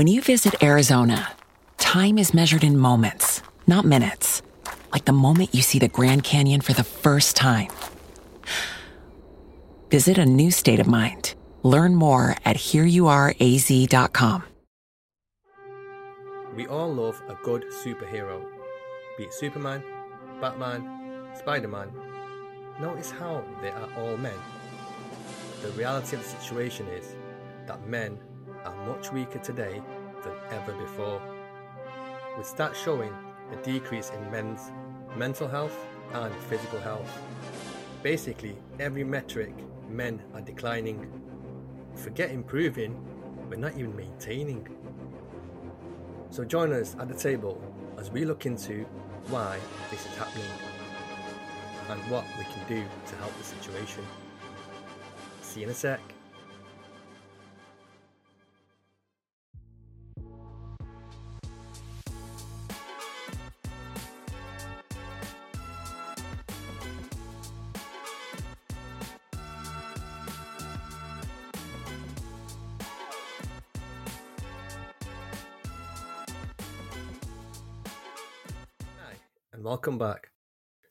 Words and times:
When 0.00 0.06
you 0.06 0.22
visit 0.22 0.62
Arizona, 0.62 1.30
time 1.76 2.16
is 2.16 2.32
measured 2.32 2.64
in 2.64 2.78
moments, 2.78 3.42
not 3.66 3.84
minutes. 3.84 4.40
Like 4.94 5.04
the 5.04 5.12
moment 5.12 5.54
you 5.54 5.60
see 5.60 5.78
the 5.78 5.88
Grand 5.88 6.24
Canyon 6.24 6.62
for 6.62 6.72
the 6.72 6.84
first 6.84 7.36
time. 7.36 7.68
Visit 9.90 10.16
a 10.16 10.24
new 10.24 10.50
state 10.52 10.80
of 10.80 10.86
mind. 10.86 11.34
Learn 11.62 11.94
more 11.94 12.34
at 12.46 12.56
hereyouareaz.com. 12.56 14.44
We 16.56 16.66
all 16.66 16.94
love 16.94 17.20
a 17.28 17.34
good 17.44 17.66
superhero, 17.84 18.42
be 19.18 19.24
it 19.24 19.34
Superman, 19.34 19.84
Batman, 20.40 21.28
Spider 21.36 21.68
Man. 21.68 21.90
Notice 22.80 23.10
how 23.10 23.44
they 23.60 23.68
are 23.68 23.90
all 23.98 24.16
men. 24.16 24.38
The 25.60 25.68
reality 25.72 26.16
of 26.16 26.22
the 26.22 26.28
situation 26.40 26.88
is 26.88 27.14
that 27.66 27.86
men 27.86 28.18
are 28.64 28.86
much 28.86 29.12
weaker 29.12 29.38
today 29.38 29.82
than 30.22 30.32
ever 30.50 30.72
before, 30.74 31.20
with 32.36 32.46
stats 32.46 32.74
showing 32.74 33.12
a 33.52 33.56
decrease 33.62 34.10
in 34.10 34.30
men's 34.30 34.72
mental 35.16 35.48
health 35.48 35.76
and 36.12 36.34
physical 36.48 36.80
health. 36.80 37.20
Basically, 38.02 38.56
every 38.78 39.04
metric, 39.04 39.52
men 39.88 40.22
are 40.34 40.40
declining. 40.40 41.10
Forget 41.94 42.30
improving, 42.30 42.96
we're 43.48 43.56
not 43.56 43.76
even 43.76 43.94
maintaining. 43.96 44.66
So 46.30 46.44
join 46.44 46.72
us 46.72 46.96
at 46.98 47.08
the 47.08 47.14
table 47.14 47.60
as 47.98 48.10
we 48.10 48.24
look 48.24 48.46
into 48.46 48.86
why 49.28 49.58
this 49.90 50.00
is 50.06 50.14
happening 50.16 50.46
and 51.90 52.00
what 52.10 52.24
we 52.38 52.44
can 52.44 52.66
do 52.68 52.84
to 53.06 53.16
help 53.16 53.36
the 53.36 53.44
situation. 53.44 54.04
See 55.42 55.60
you 55.60 55.66
in 55.66 55.72
a 55.72 55.74
sec. 55.74 56.00
And 79.60 79.66
welcome 79.66 79.98
back. 79.98 80.30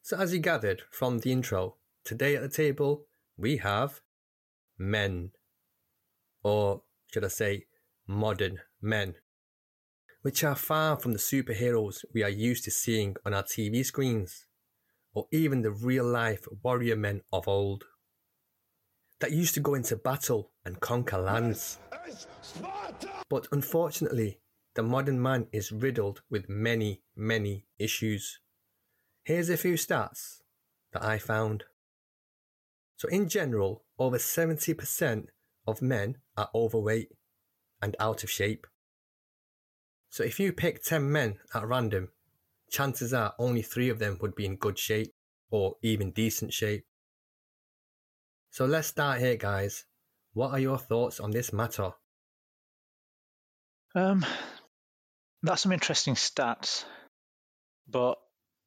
So, 0.03 0.15
as 0.17 0.31
you 0.31 0.39
gathered 0.39 0.83
from 0.91 1.19
the 1.19 1.31
intro, 1.31 1.77
today 2.05 2.35
at 2.35 2.43
the 2.43 2.49
table 2.49 3.05
we 3.35 3.57
have 3.57 4.01
men, 4.77 5.31
or 6.43 6.83
should 7.11 7.25
I 7.25 7.29
say, 7.29 7.65
modern 8.07 8.59
men, 8.79 9.15
which 10.21 10.43
are 10.43 10.53
far 10.53 10.99
from 10.99 11.13
the 11.13 11.17
superheroes 11.17 12.05
we 12.13 12.21
are 12.21 12.29
used 12.29 12.63
to 12.65 12.71
seeing 12.71 13.15
on 13.25 13.33
our 13.33 13.41
TV 13.41 13.83
screens, 13.83 14.45
or 15.15 15.25
even 15.31 15.63
the 15.63 15.71
real 15.71 16.05
life 16.05 16.45
warrior 16.63 16.95
men 16.95 17.21
of 17.33 17.47
old 17.47 17.85
that 19.19 19.31
used 19.31 19.55
to 19.55 19.59
go 19.61 19.73
into 19.73 19.95
battle 19.95 20.51
and 20.63 20.79
conquer 20.79 21.17
lands. 21.17 21.79
But 23.29 23.47
unfortunately, 23.51 24.41
the 24.75 24.83
modern 24.83 25.19
man 25.19 25.47
is 25.51 25.71
riddled 25.71 26.21
with 26.29 26.47
many, 26.47 27.01
many 27.15 27.65
issues. 27.79 28.39
Here's 29.23 29.49
a 29.49 29.57
few 29.57 29.73
stats 29.73 30.39
that 30.93 31.03
I 31.03 31.17
found. 31.19 31.65
So, 32.97 33.07
in 33.07 33.29
general, 33.29 33.85
over 33.97 34.17
70% 34.17 35.27
of 35.67 35.81
men 35.81 36.17
are 36.35 36.49
overweight 36.53 37.09
and 37.81 37.95
out 37.99 38.23
of 38.23 38.29
shape. 38.29 38.67
So, 40.09 40.23
if 40.23 40.39
you 40.39 40.51
pick 40.51 40.83
10 40.83 41.11
men 41.11 41.37
at 41.53 41.67
random, 41.67 42.09
chances 42.69 43.13
are 43.13 43.35
only 43.39 43.61
three 43.61 43.89
of 43.89 43.99
them 43.99 44.17
would 44.21 44.35
be 44.35 44.45
in 44.45 44.55
good 44.55 44.77
shape 44.77 45.13
or 45.49 45.75
even 45.81 46.11
decent 46.11 46.53
shape. 46.53 46.85
So, 48.51 48.65
let's 48.65 48.87
start 48.87 49.19
here, 49.19 49.37
guys. 49.37 49.85
What 50.33 50.51
are 50.51 50.59
your 50.59 50.77
thoughts 50.77 51.19
on 51.19 51.31
this 51.31 51.53
matter? 51.53 51.91
Um, 53.95 54.25
that's 55.41 55.61
some 55.61 55.71
interesting 55.71 56.15
stats, 56.15 56.85
but 57.87 58.17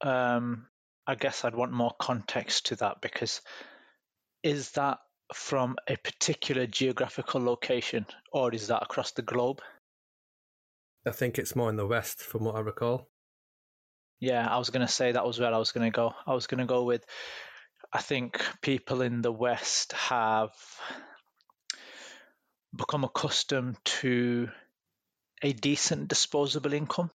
um, 0.02 0.66
I 1.06 1.14
guess 1.14 1.44
I'd 1.44 1.54
want 1.54 1.72
more 1.72 1.94
context 1.98 2.66
to 2.66 2.76
that 2.76 3.00
because 3.00 3.40
is 4.42 4.72
that 4.72 4.98
from 5.34 5.76
a 5.88 5.96
particular 5.96 6.66
geographical 6.66 7.42
location 7.42 8.06
or 8.32 8.52
is 8.54 8.68
that 8.68 8.82
across 8.82 9.12
the 9.12 9.22
globe? 9.22 9.60
I 11.06 11.10
think 11.10 11.38
it's 11.38 11.56
more 11.56 11.70
in 11.70 11.76
the 11.76 11.86
West, 11.86 12.20
from 12.20 12.44
what 12.44 12.54
I 12.54 12.60
recall. 12.60 13.08
Yeah, 14.20 14.46
I 14.46 14.58
was 14.58 14.70
going 14.70 14.86
to 14.86 14.92
say 14.92 15.12
that 15.12 15.26
was 15.26 15.41
where 15.41 15.52
I 15.52 15.58
was 15.58 15.72
going 15.72 15.91
to 15.91 15.94
go. 15.94 16.14
I 16.26 16.34
was 16.34 16.46
going 16.46 16.60
to 16.60 16.66
go 16.66 16.84
with 16.84 17.04
I 17.92 18.00
think 18.00 18.42
people 18.62 19.02
in 19.02 19.20
the 19.20 19.32
West 19.32 19.92
have 19.92 20.52
become 22.74 23.04
accustomed 23.04 23.76
to 23.84 24.48
a 25.42 25.52
decent 25.52 26.08
disposable 26.08 26.72
income. 26.72 27.10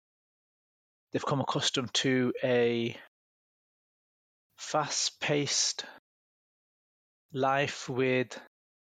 They've 1.12 1.26
come 1.26 1.42
accustomed 1.42 1.94
to 1.96 2.34
a 2.44 2.98
fast 4.58 5.20
paced 5.20 5.86
life 7.32 7.88
with, 7.88 8.40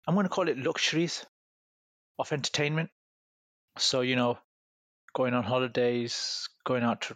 I'm 0.07 0.15
going 0.15 0.25
to 0.25 0.29
call 0.29 0.49
it 0.49 0.57
luxuries 0.57 1.25
of 2.17 2.31
entertainment. 2.31 2.89
So, 3.77 4.01
you 4.01 4.15
know, 4.15 4.37
going 5.13 5.33
on 5.33 5.43
holidays, 5.43 6.49
going 6.63 6.83
out 6.83 7.01
to 7.01 7.15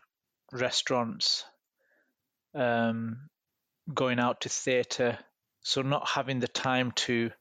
restaurants, 0.51 1.45
um, 2.55 3.29
going 3.93 4.19
out 4.19 4.41
to 4.41 4.49
theatre. 4.49 5.17
So, 5.61 5.81
not 5.81 6.07
having 6.07 6.39
the 6.39 6.47
time 6.47 6.91
to 6.91 7.31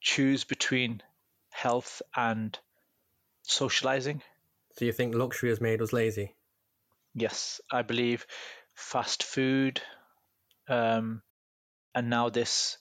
choose 0.00 0.44
between 0.44 1.02
health 1.50 2.02
and 2.14 2.58
socializing. 3.42 4.22
So 4.78 4.84
you 4.84 4.92
think 4.92 5.12
luxury 5.12 5.48
has 5.48 5.60
made 5.60 5.82
us 5.82 5.92
lazy? 5.92 6.36
Yes, 7.12 7.60
I 7.72 7.82
believe 7.82 8.24
fast 8.76 9.24
food, 9.24 9.82
um, 10.68 11.20
and 11.96 12.08
now 12.08 12.28
this 12.28 12.78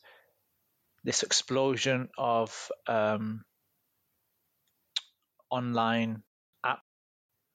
this 1.04 1.24
explosion 1.24 2.10
of 2.16 2.72
um, 2.86 3.46
online 5.50 6.22
app, 6.64 6.82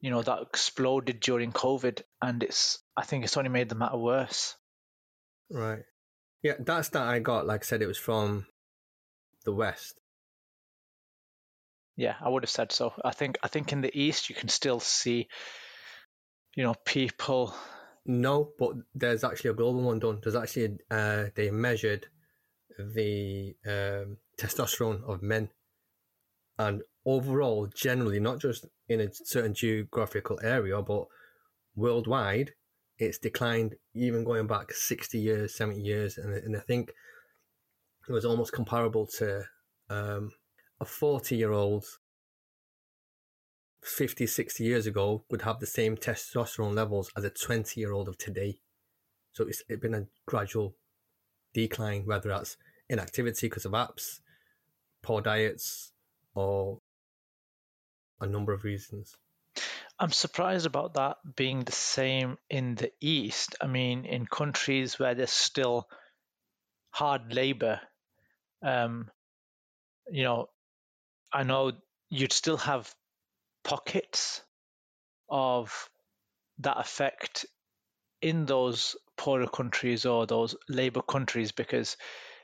you 0.01 0.11
know, 0.11 0.23
that 0.23 0.43
exploded 0.43 1.21
during 1.21 1.53
COVID, 1.53 2.03
and 2.21 2.43
it's 2.43 2.83
I 2.97 3.05
think 3.05 3.23
it's 3.23 3.37
only 3.37 3.51
made 3.51 3.69
the 3.69 3.77
matter 3.77 3.97
worse. 3.97 4.57
Right. 5.51 5.85
Yeah, 6.43 6.55
that's 6.59 6.89
that 6.89 7.07
I 7.07 7.21
got. 7.21 7.47
Like 7.47 7.63
I 7.63 7.65
said, 7.65 7.81
it 7.81 7.87
was 7.87 7.99
from 7.99 8.47
the 9.45 9.53
West. 9.53 10.01
Yeah, 11.97 12.15
I 12.21 12.29
would 12.29 12.43
have 12.43 12.51
said 12.51 12.73
so. 12.73 12.93
I 13.05 13.13
think 13.13 13.39
I 13.43 13.49
think 13.49 13.73
in 13.73 13.83
the 13.83 13.97
East 13.99 14.31
you 14.31 14.35
can 14.35 14.49
still 14.49 14.81
see, 14.81 15.29
you 16.57 16.65
know, 16.65 16.75
people. 16.85 17.55
No, 18.07 18.51
but 18.59 18.73
there's 18.95 19.25
actually 19.25 19.51
a 19.51 19.55
global 19.55 19.83
one 19.83 19.99
done. 19.99 20.19
There's 20.23 20.35
actually 20.35 20.79
uh, 20.91 21.27
they 21.35 21.51
measured 21.51 22.07
the 22.79 23.55
um, 23.67 24.17
testosterone 24.41 25.05
of 25.05 25.23
men, 25.23 25.51
and 26.59 26.83
overall, 27.05 27.69
generally, 27.75 28.21
not 28.21 28.41
just 28.41 28.67
in 28.89 29.01
a 29.01 29.13
certain 29.13 29.55
geographical 29.55 30.41
area, 30.43 30.81
but 30.83 31.05
worldwide, 31.77 32.53
it's 32.99 33.19
declined. 33.19 33.77
Even 33.95 34.25
going 34.25 34.47
back 34.47 34.73
sixty 34.73 35.19
years, 35.19 35.55
seventy 35.55 35.83
years, 35.83 36.17
and, 36.17 36.33
and 36.33 36.57
I 36.57 36.61
think 36.61 36.91
it 38.09 38.13
was 38.13 38.25
almost 38.25 38.53
comparable 38.53 39.07
to 39.19 39.45
um, 39.91 40.33
a 40.83 40.85
40 40.85 41.37
year 41.37 41.53
old 41.53 41.85
50, 43.85 44.27
60 44.27 44.65
years 44.65 44.87
ago 44.87 45.25
would 45.31 45.43
have 45.43 45.61
the 45.61 45.67
same 45.67 45.97
testosterone 45.97 46.75
levels 46.75 47.11
as 47.17 47.25
a 47.25 47.31
20 47.31 47.81
year 47.81 47.93
old 47.93 48.09
of 48.09 48.19
today. 48.19 48.59
So 49.33 49.47
it's, 49.47 49.63
been 49.63 49.95
a 49.95 50.07
gradual 50.27 50.75
decline, 51.55 52.05
whether 52.05 52.29
that's 52.29 52.57
inactivity 52.91 53.47
because 53.47 53.65
of 53.65 53.73
apps, 53.73 54.19
poor 55.03 55.21
diets, 55.21 55.93
or 56.35 56.81
a 58.21 58.27
number 58.27 58.53
of 58.53 58.65
reasons. 58.65 59.17
I'm 60.01 60.11
surprised 60.11 60.67
about 60.67 60.95
that 60.95 61.19
being 61.37 61.61
the 61.61 61.73
same 61.73 62.39
in 62.51 62.75
the 62.75 62.91
East. 63.01 63.55
I 63.61 63.69
mean, 63.69 64.05
in 64.05 64.27
countries 64.27 64.99
where 64.99 65.15
there's 65.15 65.31
still 65.31 65.87
hard 66.91 67.33
labor, 67.33 67.81
um, 68.65 69.11
you 70.11 70.25
know, 70.25 70.49
I 71.33 71.43
know 71.45 71.73
you'd 72.11 72.33
still 72.33 72.59
have 72.59 72.93
pockets 73.65 74.43
of 75.29 75.89
that 76.59 76.79
effect 76.79 77.47
in 78.21 78.47
those 78.47 78.97
poorer 79.17 79.49
countries 79.49 80.07
or 80.07 80.27
those 80.27 80.55
labor 80.69 81.03
countries 81.03 81.53
because 81.53 81.97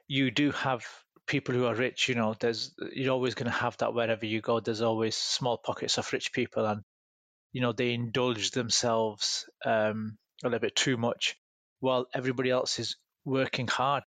you 0.07 0.31
do 0.31 0.51
have 0.53 0.85
people 1.27 1.55
who 1.55 1.67
are 1.67 1.75
rich 1.75 2.09
you 2.09 2.15
know 2.15 2.35
there's 2.41 2.75
you're 2.93 3.13
always 3.13 3.35
going 3.35 3.51
to 3.51 3.57
have 3.57 3.77
that 3.77 3.93
wherever 3.93 4.25
you 4.25 4.41
go 4.41 4.61
there's 4.61 4.81
always 4.81 5.17
small 5.17 5.59
pockets 5.59 5.99
of 5.99 6.11
rich 6.13 6.33
people 6.33 6.65
and 6.67 6.83
you 7.53 7.61
know 7.61 7.73
they 7.73 7.93
indulge 7.93 8.51
themselves 8.53 9.49
um, 9.65 10.17
a 10.43 10.47
little 10.47 10.59
bit 10.61 10.75
too 10.75 10.97
much 10.97 11.37
while 11.81 12.07
everybody 12.15 12.51
else 12.51 12.79
is 12.79 12.97
working 13.25 13.69
hard 13.69 14.03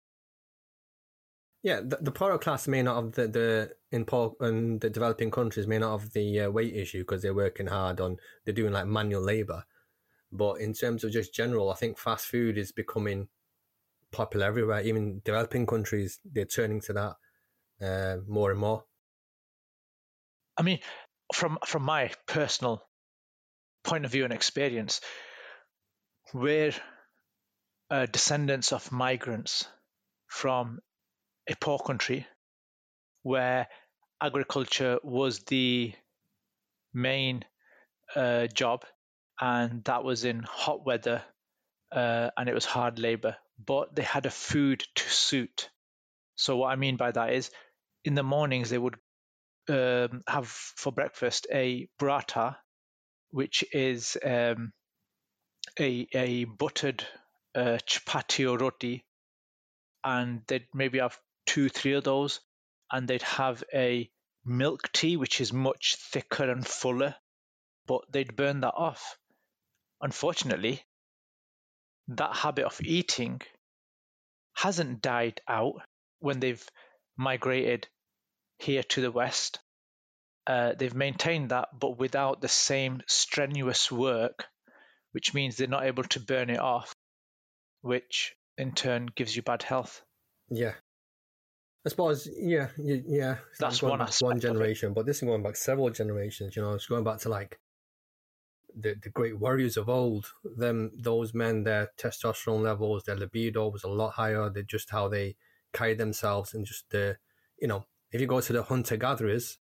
yeah 1.63 1.79
the, 1.81 1.97
the 2.01 2.11
poorer 2.11 2.37
class 2.37 2.67
may 2.67 2.81
not 2.81 2.95
have 2.95 3.11
the, 3.13 3.27
the 3.27 3.71
in 3.91 4.05
poor 4.05 4.35
in 4.41 4.79
the 4.79 4.89
developing 4.89 5.31
countries 5.31 5.67
may 5.67 5.77
not 5.77 5.99
have 5.99 6.11
the 6.13 6.41
uh, 6.41 6.49
weight 6.49 6.75
issue 6.75 6.99
because 6.99 7.21
they're 7.21 7.33
working 7.33 7.67
hard 7.67 7.99
on 7.99 8.17
they're 8.45 8.53
doing 8.53 8.73
like 8.73 8.87
manual 8.87 9.21
labor 9.21 9.63
but 10.31 10.53
in 10.59 10.73
terms 10.73 11.03
of 11.03 11.11
just 11.11 11.33
general 11.33 11.71
i 11.71 11.75
think 11.75 11.97
fast 11.97 12.25
food 12.25 12.57
is 12.57 12.71
becoming 12.71 13.27
popular 14.11 14.45
everywhere. 14.45 14.81
Even 14.81 15.21
developing 15.23 15.65
countries, 15.65 16.19
they're 16.25 16.45
turning 16.45 16.81
to 16.81 16.93
that 16.93 17.15
uh, 17.85 18.17
more 18.27 18.51
and 18.51 18.59
more. 18.59 18.83
I 20.57 20.63
mean, 20.63 20.79
from 21.33 21.57
from 21.65 21.83
my 21.83 22.11
personal 22.27 22.83
point 23.83 24.05
of 24.05 24.11
view 24.11 24.25
and 24.25 24.33
experience, 24.33 25.01
we're 26.33 26.73
uh, 27.89 28.05
descendants 28.05 28.73
of 28.73 28.91
migrants 28.91 29.65
from 30.27 30.79
a 31.47 31.55
poor 31.55 31.79
country 31.79 32.25
where 33.23 33.67
agriculture 34.21 34.99
was 35.03 35.39
the 35.41 35.93
main 36.93 37.43
uh, 38.15 38.47
job, 38.47 38.83
and 39.39 39.83
that 39.85 40.03
was 40.03 40.25
in 40.25 40.43
hot 40.43 40.85
weather, 40.85 41.21
uh, 41.91 42.29
and 42.37 42.49
it 42.49 42.53
was 42.53 42.65
hard 42.65 42.99
labor 42.99 43.35
but 43.65 43.95
they 43.95 44.03
had 44.03 44.25
a 44.25 44.31
food 44.31 44.83
to 44.95 45.09
suit. 45.09 45.69
So 46.35 46.57
what 46.57 46.71
I 46.71 46.75
mean 46.75 46.97
by 46.97 47.11
that 47.11 47.33
is, 47.33 47.51
in 48.03 48.15
the 48.15 48.23
mornings 48.23 48.69
they 48.69 48.77
would 48.77 48.97
um, 49.69 50.21
have 50.27 50.47
for 50.47 50.91
breakfast 50.91 51.47
a 51.51 51.87
paratha, 51.99 52.57
which 53.29 53.63
is 53.71 54.17
um, 54.23 54.73
a 55.79 56.07
a 56.13 56.45
buttered 56.45 57.05
uh, 57.53 57.77
chapati 57.85 58.49
or 58.49 58.57
roti, 58.57 59.05
and 60.03 60.41
they'd 60.47 60.67
maybe 60.73 60.99
have 60.99 61.19
two, 61.51 61.67
three 61.67 61.91
of 61.93 62.05
those, 62.05 62.39
and 62.89 63.07
they'd 63.07 63.21
have 63.23 63.61
a 63.73 64.09
milk 64.45 64.89
tea, 64.93 65.17
which 65.17 65.41
is 65.41 65.51
much 65.51 65.97
thicker 65.97 66.49
and 66.49 66.65
fuller, 66.65 67.13
but 67.87 68.01
they'd 68.09 68.37
burn 68.37 68.61
that 68.61 68.73
off. 68.73 69.17
Unfortunately, 70.01 70.81
that 72.07 72.37
habit 72.37 72.63
of 72.63 72.79
eating 72.81 73.41
hasn't 74.53 75.01
died 75.01 75.41
out 75.45 75.73
when 76.19 76.39
they've 76.39 76.65
migrated 77.17 77.85
here 78.57 78.83
to 78.83 79.01
the 79.01 79.11
west. 79.11 79.59
Uh, 80.47 80.73
they've 80.73 80.95
maintained 80.95 81.49
that, 81.49 81.67
but 81.77 81.99
without 81.99 82.39
the 82.39 82.47
same 82.47 83.01
strenuous 83.07 83.91
work, 83.91 84.45
which 85.11 85.33
means 85.33 85.57
they're 85.57 85.67
not 85.67 85.83
able 85.83 86.05
to 86.05 86.21
burn 86.21 86.49
it 86.49 86.59
off, 86.59 86.95
which 87.81 88.37
in 88.57 88.71
turn 88.71 89.07
gives 89.13 89.35
you 89.35 89.41
bad 89.41 89.63
health. 89.63 90.01
Yeah. 90.49 90.75
I 91.85 91.89
suppose, 91.89 92.29
yeah, 92.37 92.67
yeah. 92.77 93.37
That's 93.59 93.81
one 93.81 94.05
one 94.19 94.39
generation, 94.39 94.93
but 94.93 95.05
this 95.05 95.17
is 95.17 95.23
going 95.23 95.41
back 95.41 95.55
several 95.55 95.89
generations. 95.89 96.55
You 96.55 96.61
know, 96.61 96.73
it's 96.73 96.85
going 96.85 97.03
back 97.03 97.19
to 97.19 97.29
like 97.29 97.59
the, 98.75 98.95
the 99.01 99.09
great 99.09 99.39
warriors 99.39 99.77
of 99.77 99.89
old, 99.89 100.31
them 100.43 100.91
those 100.97 101.33
men, 101.33 101.63
their 101.63 101.89
testosterone 101.97 102.61
levels, 102.61 103.03
their 103.03 103.15
libido 103.15 103.69
was 103.69 103.83
a 103.83 103.89
lot 103.89 104.11
higher. 104.11 104.49
They 104.49 104.63
just 104.63 104.91
how 104.91 105.07
they 105.07 105.35
carried 105.73 105.97
themselves 105.97 106.53
and 106.53 106.65
just 106.65 106.89
the, 106.91 107.17
you 107.59 107.67
know, 107.67 107.85
if 108.11 108.21
you 108.21 108.27
go 108.27 108.41
to 108.41 108.53
the 108.53 108.63
hunter 108.63 108.97
gatherers, 108.97 109.57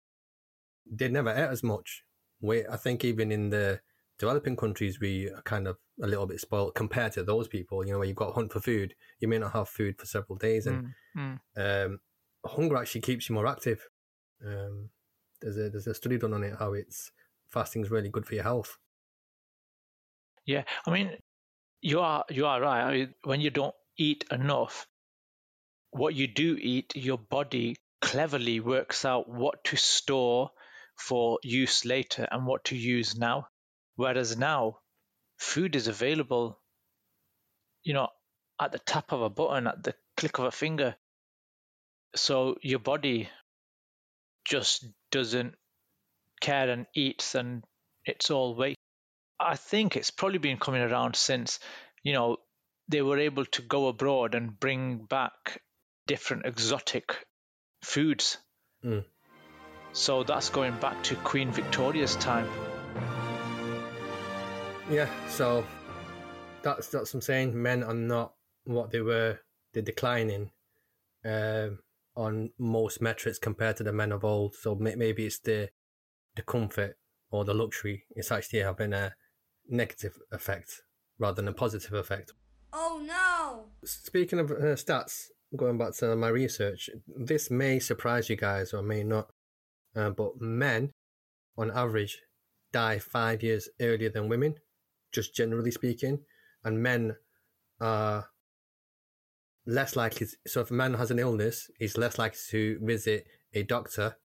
they 0.91 1.09
never 1.09 1.31
ate 1.31 1.51
as 1.51 1.63
much. 1.63 2.05
We, 2.41 2.67
I 2.67 2.77
think 2.77 3.05
even 3.05 3.33
in 3.33 3.51
the 3.51 3.81
developing 4.19 4.57
countries, 4.57 5.01
we 5.01 5.29
are 5.29 5.43
kind 5.43 5.67
of 5.67 5.77
a 6.03 6.07
little 6.07 6.27
bit 6.27 6.41
spoiled 6.41 6.75
compared 6.75 7.13
to 7.13 7.25
those 7.25 7.49
people. 7.49 7.85
You 7.85 7.93
know, 7.93 7.99
where 7.99 8.07
you've 8.09 8.17
got 8.17 8.29
to 8.29 8.33
hunt 8.33 8.53
for 8.53 8.61
food, 8.61 8.95
you 9.19 9.29
may 9.29 9.39
not 9.39 9.53
have 9.53 9.69
food 9.69 9.99
for 9.99 10.07
several 10.07 10.37
days, 10.37 10.67
and 10.67 10.93
mm, 11.17 11.39
mm. 11.57 11.85
Um, 11.87 12.01
hunger 12.47 12.77
actually 12.77 13.03
keeps 13.03 13.29
you 13.29 13.35
more 13.35 13.47
active. 13.47 13.87
Um, 14.45 14.91
there's 15.41 15.57
a 15.57 15.71
there's 15.71 15.87
a 15.87 15.95
study 15.95 16.19
done 16.19 16.35
on 16.35 16.45
it 16.45 16.55
how 16.59 16.73
it's 16.73 17.11
fasting 17.49 17.83
is 17.83 17.91
really 17.91 18.09
good 18.09 18.27
for 18.27 18.35
your 18.35 18.45
health. 18.45 18.79
Yeah, 20.45 20.63
I 20.87 20.91
mean, 20.91 21.11
you 21.81 22.01
are 22.01 22.25
you 22.31 22.47
are 22.47 22.61
right. 22.61 22.83
I 22.83 22.93
mean, 22.93 23.15
when 23.25 23.41
you 23.41 23.51
don't 23.51 23.75
eat 23.97 24.25
enough, 24.31 24.87
what 25.91 26.15
you 26.15 26.27
do 26.27 26.57
eat, 26.61 26.95
your 26.97 27.19
body 27.19 27.77
cleverly 28.01 28.61
works 28.61 29.05
out 29.05 29.29
what 29.29 29.65
to 29.65 29.77
store 29.77 30.51
for 30.97 31.39
use 31.43 31.85
later 31.85 32.27
and 32.31 32.47
what 32.47 32.65
to 32.65 32.77
use 32.77 33.17
now. 33.17 33.49
Whereas 33.97 34.37
now, 34.37 34.79
food 35.39 35.75
is 35.75 35.89
available, 35.89 36.61
you 37.83 37.95
know, 37.95 38.09
at 38.61 38.73
the 38.73 38.79
tap 38.79 39.13
of 39.13 39.23
a 39.23 39.31
button, 39.31 39.67
at 39.67 39.83
the 39.83 39.95
click 40.17 40.39
of 40.39 40.45
a 40.45 40.51
finger. 40.51 40.97
So 42.17 42.57
your 42.63 42.79
body 42.79 43.29
just 44.45 44.85
doesn't 45.11 45.55
care 46.41 46.69
and 46.71 46.87
eats, 46.95 47.35
and 47.35 47.65
it's 48.05 48.31
all 48.31 48.55
waste. 48.55 48.79
I 49.39 49.57
think 49.57 49.97
it's 49.97 50.11
probably 50.11 50.39
been 50.39 50.59
coming 50.59 50.83
around 50.83 51.17
since, 51.17 51.59
you 52.03 52.13
know, 52.13 52.39
they 52.89 53.03
were 53.03 53.19
able 53.19 53.45
to 53.45 53.63
go 53.63 53.89
abroad 53.89 54.35
and 54.35 54.59
bring 54.59 55.05
back 55.05 55.61
different 56.07 56.47
exotic 56.47 57.17
foods. 57.83 58.39
Mm. 58.85 59.05
So 59.93 60.23
that's 60.23 60.51
going 60.51 60.79
back 60.79 61.03
to 61.05 61.17
Queen 61.17 61.51
Victoria's 61.51 62.17
time. 62.17 62.49
Yeah, 64.91 65.09
so 65.29 65.67
that's 66.63 66.89
that's 66.89 67.13
what 67.13 67.19
I'm 67.19 67.23
saying. 67.23 67.61
Men 67.61 67.83
are 67.83 67.95
not 67.95 68.35
what 68.65 68.91
they 68.91 69.01
were. 69.01 69.39
They're 69.73 69.83
declining 69.83 70.51
uh, 71.25 71.71
on 72.17 72.51
most 72.59 73.01
metrics 73.01 73.39
compared 73.39 73.77
to 73.77 73.85
the 73.85 73.93
men 73.93 74.13
of 74.13 74.25
old. 74.25 74.55
So 74.55 74.75
maybe 74.75 75.27
it's 75.27 75.39
the 75.39 75.69
the 76.35 76.43
comfort 76.43 76.97
or 77.31 77.45
the 77.45 77.55
luxury. 77.55 78.05
It's 78.11 78.33
actually 78.33 78.61
having 78.61 78.93
a 78.93 79.15
negative 79.69 80.19
effect 80.33 80.83
rather 81.19 81.37
than 81.37 81.49
a 81.49 81.53
positive 81.53 81.93
effect. 81.93 82.33
Oh 82.73 83.03
no! 83.05 83.67
Speaking 83.85 84.39
of 84.39 84.51
uh, 84.51 84.77
stats, 84.77 85.27
going 85.57 85.79
back 85.79 85.95
to 85.97 86.17
my 86.17 86.29
research, 86.29 86.91
this 87.07 87.51
may 87.51 87.79
surprise 87.79 88.29
you 88.29 88.37
guys 88.37 88.73
or 88.73 88.83
may 88.83 89.03
not, 89.03 89.31
uh, 89.95 90.11
but 90.11 90.41
men, 90.41 90.93
on 91.57 91.71
average, 91.71 92.21
die 92.73 92.99
five 92.99 93.43
years 93.43 93.69
earlier 93.81 94.11
than 94.11 94.29
women, 94.29 94.57
just 95.13 95.35
generally 95.35 95.71
speaking, 95.71 96.21
and 96.65 96.83
men 96.83 97.17
are 97.81 98.29
less 99.67 99.97
likely. 99.97 100.29
So 100.47 100.61
if 100.61 100.71
a 100.71 100.75
man 100.75 100.95
has 100.95 101.11
an 101.11 101.19
illness, 101.19 101.71
he's 101.79 101.99
less 101.99 102.19
likely 102.19 102.39
to 102.51 102.79
visit 102.83 103.27
a 103.53 103.63
doctor 103.63 104.17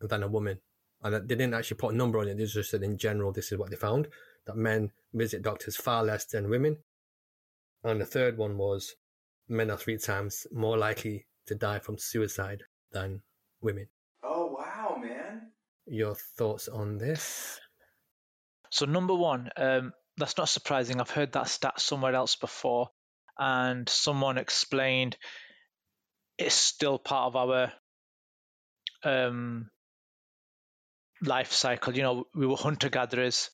than 0.00 0.22
a 0.22 0.28
woman. 0.28 0.60
And 1.02 1.14
they 1.14 1.34
didn't 1.34 1.54
actually 1.54 1.76
put 1.76 1.94
a 1.94 1.96
number 1.96 2.18
on 2.18 2.28
it. 2.28 2.38
They 2.38 2.46
just 2.46 2.70
said 2.70 2.82
in 2.82 2.96
general, 2.96 3.32
this 3.32 3.52
is 3.52 3.58
what 3.58 3.70
they 3.70 3.76
found 3.76 4.08
that 4.46 4.56
men 4.56 4.92
visit 5.12 5.42
doctors 5.42 5.76
far 5.76 6.04
less 6.04 6.24
than 6.24 6.48
women. 6.48 6.78
And 7.84 8.00
the 8.00 8.06
third 8.06 8.38
one 8.38 8.56
was 8.56 8.94
men 9.48 9.70
are 9.70 9.76
three 9.76 9.98
times 9.98 10.46
more 10.52 10.76
likely 10.78 11.26
to 11.46 11.54
die 11.54 11.78
from 11.78 11.98
suicide 11.98 12.62
than 12.92 13.22
women. 13.60 13.88
Oh, 14.22 14.56
wow, 14.58 14.96
man. 15.00 15.52
Your 15.86 16.14
thoughts 16.14 16.68
on 16.68 16.98
this? 16.98 17.60
So, 18.70 18.86
number 18.86 19.14
one, 19.14 19.50
um, 19.56 19.92
that's 20.16 20.36
not 20.36 20.48
surprising. 20.48 21.00
I've 21.00 21.10
heard 21.10 21.32
that 21.32 21.48
stat 21.48 21.80
somewhere 21.80 22.14
else 22.14 22.36
before, 22.36 22.88
and 23.38 23.88
someone 23.88 24.38
explained 24.38 25.16
it's 26.38 26.54
still 26.54 26.98
part 26.98 27.34
of 27.34 27.36
our 27.36 27.72
um, 29.04 29.70
life 31.22 31.52
cycle. 31.52 31.94
You 31.94 32.02
know, 32.02 32.24
we 32.34 32.46
were 32.46 32.56
hunter 32.56 32.88
gatherers 32.88 33.50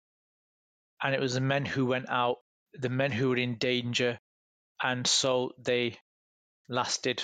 and 1.03 1.15
it 1.15 1.21
was 1.21 1.35
the 1.35 1.41
men 1.41 1.65
who 1.65 1.87
went 1.87 2.09
out, 2.09 2.37
the 2.75 2.89
men 2.89 3.11
who 3.11 3.31
were 3.31 3.37
in 3.37 3.57
danger, 3.57 4.19
and 4.83 5.07
so 5.07 5.53
they 5.59 5.99
lasted 6.69 7.23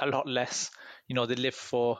a 0.00 0.06
lot 0.06 0.28
less. 0.28 0.70
You 1.08 1.14
know, 1.14 1.26
they 1.26 1.34
lived 1.34 1.56
for 1.56 1.98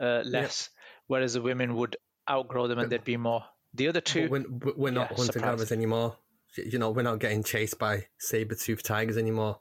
uh, 0.00 0.22
less, 0.24 0.68
whereas 1.06 1.34
the 1.34 1.42
women 1.42 1.74
would 1.76 1.96
outgrow 2.30 2.68
them 2.68 2.78
and 2.78 2.90
there'd 2.90 3.04
be 3.04 3.16
more. 3.16 3.44
The 3.74 3.88
other 3.88 4.00
two, 4.00 4.28
But 4.28 4.30
we're, 4.30 4.72
we're 4.76 4.90
not 4.90 5.10
yeah, 5.10 5.16
hunter 5.16 5.40
gatherers 5.40 5.72
anymore. 5.72 6.16
You 6.56 6.78
know, 6.78 6.90
we're 6.90 7.02
not 7.02 7.18
getting 7.18 7.42
chased 7.42 7.78
by 7.78 8.06
saber-toothed 8.18 8.84
tigers 8.84 9.16
anymore. 9.16 9.58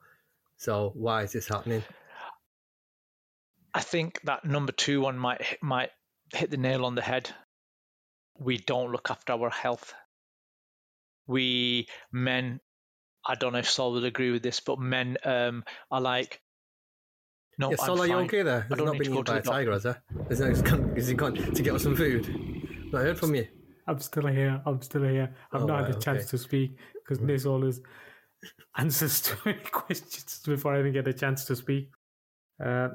So 0.57 0.91
why 0.93 1.23
is 1.23 1.31
this 1.31 1.47
happening? 1.47 1.83
I 3.73 3.81
think 3.81 4.19
that 4.23 4.43
number 4.45 4.71
two 4.71 5.01
one 5.01 5.17
might 5.17 5.41
hit- 5.41 5.63
might 5.63 5.91
hit 6.33 6.51
the 6.51 6.57
nail 6.57 6.85
on 6.85 6.95
the 6.95 7.01
head. 7.01 7.29
We 8.37 8.57
don't 8.57 8.91
look 8.91 9.09
after 9.09 9.33
our 9.33 9.49
health. 9.49 9.93
We 11.27 11.87
men, 12.11 12.59
I 13.25 13.35
don't 13.35 13.53
know 13.53 13.59
if 13.59 13.69
Sol 13.69 13.93
will 13.93 14.05
agree 14.05 14.31
with 14.31 14.43
this, 14.43 14.59
but 14.59 14.79
men 14.79 15.17
um, 15.23 15.63
are 15.89 16.01
like, 16.01 16.41
no, 17.57 17.69
yeah, 17.69 17.77
I'm 17.79 17.85
Sol, 17.85 18.01
are 18.01 18.07
you 18.07 18.15
okay 18.15 18.41
there? 18.41 18.65
There's 18.67 18.81
need 18.81 18.99
been 18.99 19.13
eaten 19.13 19.23
by 19.23 19.37
a 19.37 19.41
tiger, 19.41 19.71
has 19.71 19.83
there? 19.83 20.01
Is, 20.29 20.39
there, 20.39 20.51
is, 20.51 20.61
gone, 20.61 20.93
is 20.97 21.07
he 21.07 21.13
gone 21.13 21.35
to 21.35 21.61
get 21.61 21.73
us 21.73 21.83
some 21.83 21.95
food? 21.95 22.27
I 22.93 22.97
heard 22.97 23.19
from 23.19 23.35
you. 23.35 23.47
I'm 23.91 23.99
still 23.99 24.27
here. 24.27 24.61
I'm 24.65 24.81
still 24.81 25.03
here. 25.03 25.35
I've 25.51 25.63
Oh, 25.63 25.65
not 25.65 25.85
had 25.85 25.95
a 25.95 25.99
chance 25.99 26.21
okay. 26.21 26.29
to 26.29 26.37
speak 26.37 26.77
because 26.95 27.19
Niz 27.19 27.45
always 27.45 27.81
answers 28.77 29.19
to 29.21 29.37
many 29.45 29.59
questions 29.71 30.41
before 30.45 30.75
I 30.75 30.79
even 30.79 30.93
get 30.93 31.07
a 31.09 31.13
chance 31.13 31.43
to 31.45 31.57
speak. 31.57 31.91
Uh, 32.63 32.89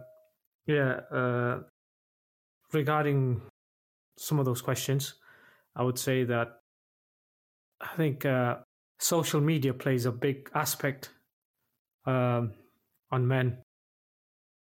yeah, 0.66 1.00
uh, 1.12 1.60
regarding 2.72 3.42
some 4.16 4.38
of 4.38 4.46
those 4.46 4.62
questions, 4.62 5.14
I 5.74 5.82
would 5.82 5.98
say 5.98 6.24
that 6.24 6.60
I 7.82 7.94
think 7.96 8.24
uh, 8.24 8.56
social 8.98 9.42
media 9.42 9.74
plays 9.74 10.06
a 10.06 10.12
big 10.12 10.48
aspect 10.54 11.10
um, 12.06 12.54
on 13.10 13.28
men 13.28 13.58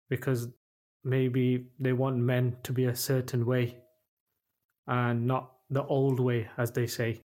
because 0.10 0.48
maybe 1.04 1.68
they 1.80 1.94
want 1.94 2.18
men 2.18 2.58
to 2.64 2.74
be 2.74 2.86
a 2.86 2.96
certain 2.96 3.46
way 3.46 3.78
and 4.88 5.28
not 5.28 5.53
the 5.74 5.84
old 5.86 6.20
way, 6.20 6.50
as 6.58 6.72
they 6.72 6.88
say. 6.88 7.22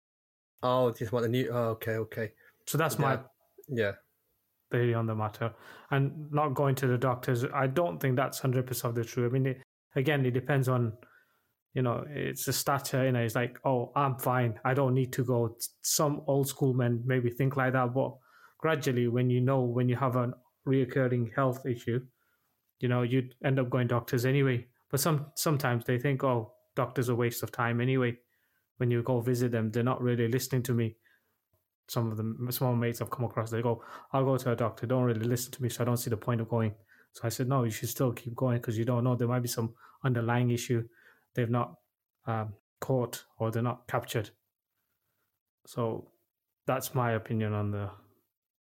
Oh, 0.64 0.92
just 0.92 1.12
want 1.12 1.24
the 1.24 1.30
new. 1.30 1.50
Oh, 1.52 1.70
okay, 1.76 1.98
okay. 1.98 2.32
So 2.66 2.78
that's 2.78 2.98
my 3.00 3.14
Yeah. 3.14 3.22
Yeah. 3.70 3.92
theory 4.72 4.94
on 4.94 5.06
the 5.06 5.16
matter. 5.16 5.54
And 5.92 6.32
not 6.32 6.54
going 6.54 6.76
to 6.76 6.88
the 6.88 6.98
doctors, 6.98 7.46
I 7.46 7.68
don't 7.68 8.00
think 8.00 8.16
that's 8.16 8.40
100% 8.42 8.84
of 8.90 8.96
the 8.96 9.04
truth. 9.06 9.30
I 9.30 9.34
mean, 9.34 9.46
it, 9.48 9.62
again, 9.96 10.26
it 10.26 10.32
depends 10.32 10.68
on, 10.68 10.94
you 11.74 11.82
know, 11.82 12.06
it's 12.10 12.48
a 12.48 12.54
stature, 12.54 13.06
you 13.06 13.12
know, 13.12 13.22
it's 13.22 13.36
like, 13.36 13.60
oh, 13.66 13.92
I'm 13.96 14.18
fine. 14.18 14.60
I 14.66 14.74
don't 14.74 14.94
need 14.94 15.14
to 15.14 15.24
go. 15.24 15.56
Some 15.82 16.22
old 16.28 16.48
school 16.48 16.74
men 16.74 17.02
maybe 17.06 17.30
think 17.30 17.56
like 17.56 17.74
that, 17.74 17.94
but 17.94 18.16
gradually, 18.58 19.08
when 19.08 19.30
you 19.30 19.40
know, 19.42 19.62
when 19.62 19.88
you 19.88 19.96
have 19.96 20.16
a 20.16 20.34
reoccurring 20.68 21.34
health 21.36 21.66
issue, 21.66 22.00
you 22.80 22.90
know, 22.90 23.04
you'd 23.04 23.36
end 23.44 23.60
up 23.60 23.70
going 23.70 23.88
doctors 23.88 24.26
anyway. 24.26 24.66
But 24.92 25.00
some 25.00 25.28
sometimes 25.36 25.86
they 25.86 25.98
think, 26.00 26.24
oh, 26.24 26.54
doctors 26.76 27.10
are 27.10 27.14
a 27.14 27.16
waste 27.16 27.44
of 27.44 27.52
time 27.52 27.80
anyway. 27.82 28.18
When 28.78 28.92
you 28.92 29.02
go 29.04 29.20
visit 29.20 29.52
them, 29.52 29.72
they're 29.72 29.84
not 29.84 30.02
really 30.02 30.28
listening 30.28 30.64
to 30.64 30.74
me. 30.74 30.96
Some 31.88 32.12
of 32.12 32.18
them, 32.18 32.48
small 32.52 32.76
mates 32.76 33.02
I've 33.02 33.10
come 33.10 33.26
across, 33.26 33.50
they 33.50 33.62
go, 33.62 33.84
I'll 34.12 34.26
go 34.26 34.38
to 34.38 34.52
a 34.52 34.56
doctor, 34.56 34.86
don't 34.86 35.04
really 35.04 35.26
listen 35.26 35.52
to 35.54 35.64
me, 35.64 35.70
so 35.70 35.82
I 35.82 35.86
don't 35.86 35.98
see 35.98 36.10
the 36.10 36.18
point 36.18 36.42
of 36.42 36.50
going. 36.50 36.74
So 37.14 37.22
I 37.24 37.30
said, 37.30 37.48
no, 37.48 37.64
you 37.64 37.72
should 37.72 37.90
still 37.90 38.12
keep 38.12 38.36
going 38.36 38.58
because 38.58 38.78
you 38.78 38.86
don't 38.86 39.04
know. 39.04 39.16
There 39.16 39.28
might 39.28 39.42
be 39.42 39.48
some 39.48 39.74
underlying 40.04 40.52
issue 40.52 40.84
they've 41.34 41.50
not 41.50 41.76
um, 42.26 42.54
caught 42.82 43.24
or 43.40 43.52
they're 43.52 43.64
not 43.64 43.88
captured. 43.88 44.32
So 45.66 46.12
that's 46.66 46.94
my 46.94 47.14
opinion 47.14 47.54
on 47.54 47.72
the 47.72 47.90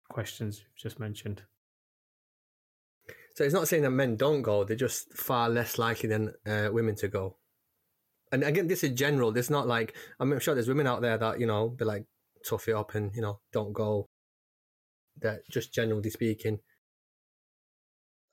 questions 0.10 0.60
you've 0.60 0.78
just 0.78 1.00
mentioned. 1.00 1.44
So 3.36 3.44
it's 3.44 3.54
not 3.54 3.68
saying 3.68 3.84
that 3.84 3.92
men 3.92 4.18
don't 4.18 4.42
go; 4.42 4.64
they're 4.64 4.76
just 4.76 5.14
far 5.14 5.50
less 5.50 5.78
likely 5.78 6.10
than 6.10 6.34
uh, 6.46 6.70
women 6.72 6.96
to 6.96 7.08
go. 7.08 7.38
And 8.32 8.44
again, 8.44 8.68
this 8.68 8.84
is 8.84 8.92
general. 8.92 9.32
There's 9.32 9.50
not 9.50 9.68
like 9.68 9.96
I'm 10.20 10.40
sure 10.40 10.54
there's 10.54 10.68
women 10.68 10.88
out 10.88 11.02
there 11.02 11.18
that 11.18 11.40
you 11.40 11.46
know 11.46 11.70
be 11.70 11.86
like 11.86 12.06
tough 12.48 12.68
it 12.68 12.76
up 12.76 12.96
and 12.96 13.14
you 13.16 13.22
know 13.22 13.40
don't 13.52 13.74
go. 13.74 14.08
That 15.20 15.42
just 15.50 15.74
generally 15.74 16.10
speaking. 16.10 16.60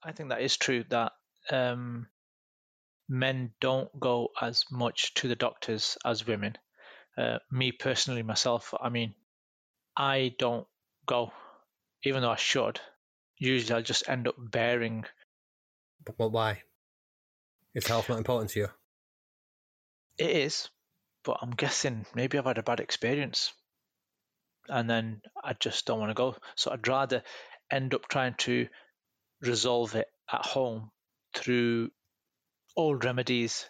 I 0.02 0.12
think 0.12 0.28
that 0.28 0.42
is 0.42 0.56
true 0.56 0.84
that 0.90 1.12
um, 1.50 2.06
men 3.08 3.52
don't 3.60 3.88
go 3.98 4.28
as 4.40 4.64
much 4.70 5.14
to 5.14 5.28
the 5.28 5.34
doctors 5.34 5.98
as 6.04 6.26
women. 6.26 6.56
Uh, 7.16 7.38
me 7.50 7.72
personally, 7.72 8.22
myself, 8.22 8.72
I 8.80 8.90
mean, 8.90 9.14
I 9.96 10.36
don't 10.38 10.68
go, 11.04 11.32
even 12.04 12.22
though 12.22 12.30
I 12.30 12.36
should. 12.36 12.80
Usually, 13.38 13.74
I'll 13.74 13.82
just 13.82 14.08
end 14.08 14.28
up 14.28 14.36
bearing. 14.38 15.04
But 16.04 16.30
why? 16.30 16.62
Is 17.74 17.86
health 17.88 18.08
not 18.08 18.18
important 18.18 18.50
to 18.52 18.60
you? 18.60 18.68
It 20.18 20.30
is, 20.30 20.68
but 21.24 21.38
I'm 21.40 21.50
guessing 21.50 22.06
maybe 22.14 22.38
I've 22.38 22.44
had 22.44 22.58
a 22.58 22.62
bad 22.62 22.80
experience, 22.80 23.52
and 24.68 24.88
then 24.90 25.22
I 25.42 25.54
just 25.54 25.86
don't 25.86 26.00
want 26.00 26.10
to 26.10 26.14
go. 26.14 26.36
So 26.56 26.70
I'd 26.72 26.86
rather 26.88 27.22
end 27.70 27.94
up 27.94 28.08
trying 28.08 28.34
to 28.38 28.68
resolve 29.40 29.94
it 29.94 30.08
at 30.32 30.44
home 30.44 30.90
through 31.34 31.90
old 32.76 33.04
remedies 33.04 33.66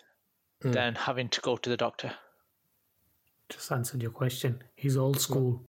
Mm. 0.65 0.73
than 0.73 0.95
having 0.97 1.29
to 1.29 1.41
go 1.41 1.57
to 1.57 1.71
the 1.71 1.77
doctor. 1.77 2.13
Just 3.49 3.71
answered 3.71 4.03
your 4.03 4.11
question. 4.11 4.65
He's 4.75 4.97
old 4.97 5.21
school. 5.21 5.65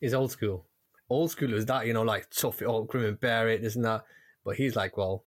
He's 0.00 0.14
old 0.14 0.30
school. 0.30 0.66
Old 1.10 1.30
school 1.30 1.52
is 1.52 1.66
that 1.66 1.86
you 1.86 1.92
know 1.92 2.02
like 2.02 2.30
tough 2.30 2.62
it 2.62 2.68
up, 2.68 2.86
grim 2.86 3.04
and 3.04 3.20
bear 3.20 3.50
it, 3.50 3.60
this 3.60 3.76
and 3.76 3.84
that. 3.84 4.04
But 4.42 4.56
he's 4.56 4.74
like, 4.76 4.96
well, 4.96 5.26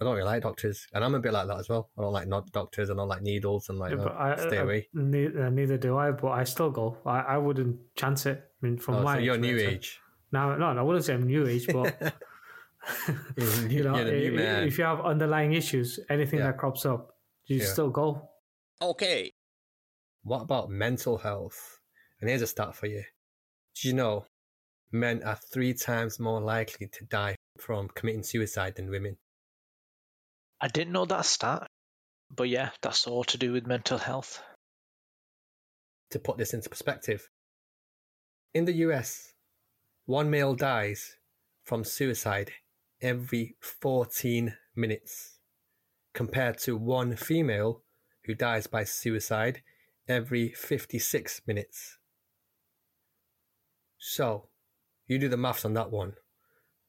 I 0.00 0.04
don't 0.04 0.14
really 0.16 0.26
like 0.26 0.42
doctors, 0.42 0.86
and 0.94 1.04
I'm 1.04 1.14
a 1.14 1.20
bit 1.20 1.32
like 1.32 1.46
that 1.48 1.58
as 1.58 1.68
well. 1.68 1.90
I 1.98 2.02
don't 2.02 2.12
like 2.12 2.26
not 2.26 2.50
doctors. 2.52 2.88
I 2.90 2.94
don't 2.94 3.08
like 3.08 3.20
needles, 3.22 3.68
and 3.68 3.78
like 3.78 3.90
Yeah, 3.90 3.96
no, 3.98 4.04
but 4.04 4.16
I, 4.16 4.36
stay 4.48 4.58
I- 4.58 4.62
away. 4.62 4.88
ne- 4.94 5.26
uh, 5.26 5.50
neither 5.50 5.76
do 5.76 5.96
I, 5.98 6.10
but 6.12 6.28
I 6.28 6.44
still 6.44 6.70
go. 6.70 6.96
I, 7.04 7.20
I 7.20 7.38
wouldn't 7.38 7.78
chance 7.96 8.24
it. 8.26 8.38
I 8.62 8.66
mean, 8.66 8.78
from 8.78 8.96
Oh, 8.96 9.02
my 9.02 9.16
so 9.16 9.20
you're 9.20 9.36
new 9.38 9.56
age. 9.58 10.00
No, 10.32 10.56
no, 10.56 10.72
no, 10.72 10.80
I 10.80 10.82
wouldn't 10.82 11.04
say 11.04 11.14
I'm 11.14 11.26
new 11.26 11.46
age, 11.46 11.66
but 11.66 11.94
You're, 13.68 13.84
know, 13.84 13.96
you're 13.96 14.04
the 14.04 14.12
new 14.12 14.32
man. 14.32 14.64
if 14.66 14.78
you 14.78 14.84
have 14.84 15.00
underlying 15.00 15.52
issues, 15.52 15.98
anything 16.08 16.38
Yeah. 16.38 16.46
that 16.46 16.58
crops 16.58 16.86
up, 16.86 17.10
you 17.46 17.58
Yeah. 17.58 17.66
still 17.66 17.90
go. 17.90 18.28
Okay. 18.80 19.30
What 20.22 20.42
about 20.42 20.70
mental 20.70 21.18
health? 21.18 21.78
And 22.20 22.28
here's 22.30 22.42
a 22.42 22.46
stat 22.46 22.74
for 22.74 22.86
you. 22.86 23.02
Do 23.80 23.88
you 23.88 23.94
know 23.94 24.24
men 24.92 25.22
are 25.24 25.38
three 25.52 25.74
times 25.74 26.18
more 26.18 26.40
likely 26.40 26.88
to 26.88 27.04
die 27.04 27.36
from 27.58 27.88
committing 27.88 28.22
suicide 28.22 28.76
than 28.76 28.88
women? 28.90 29.16
I 30.60 30.68
didn't 30.68 30.92
know 30.92 31.06
that 31.06 31.24
stat, 31.24 31.68
but 32.34 32.48
yeah, 32.48 32.70
that's 32.82 33.06
all 33.06 33.24
to 33.24 33.38
do 33.38 33.52
with 33.52 33.66
mental 33.66 33.98
health. 33.98 34.42
To 36.10 36.18
put 36.18 36.36
this 36.36 36.52
into 36.52 36.68
perspective, 36.68 37.28
in 38.52 38.64
the 38.64 38.74
US, 38.88 39.32
one 40.06 40.28
male 40.28 40.54
dies 40.54 41.16
from 41.64 41.84
suicide 41.84 42.50
every 43.00 43.56
14 43.60 44.54
minutes, 44.76 45.38
compared 46.12 46.58
to 46.58 46.76
one 46.76 47.16
female 47.16 47.82
who 48.24 48.34
dies 48.34 48.66
by 48.66 48.84
suicide 48.84 49.62
every 50.08 50.50
56 50.50 51.42
minutes. 51.46 51.96
So, 53.98 54.48
you 55.06 55.18
do 55.18 55.28
the 55.28 55.36
maths 55.36 55.64
on 55.64 55.74
that 55.74 55.90
one. 55.90 56.14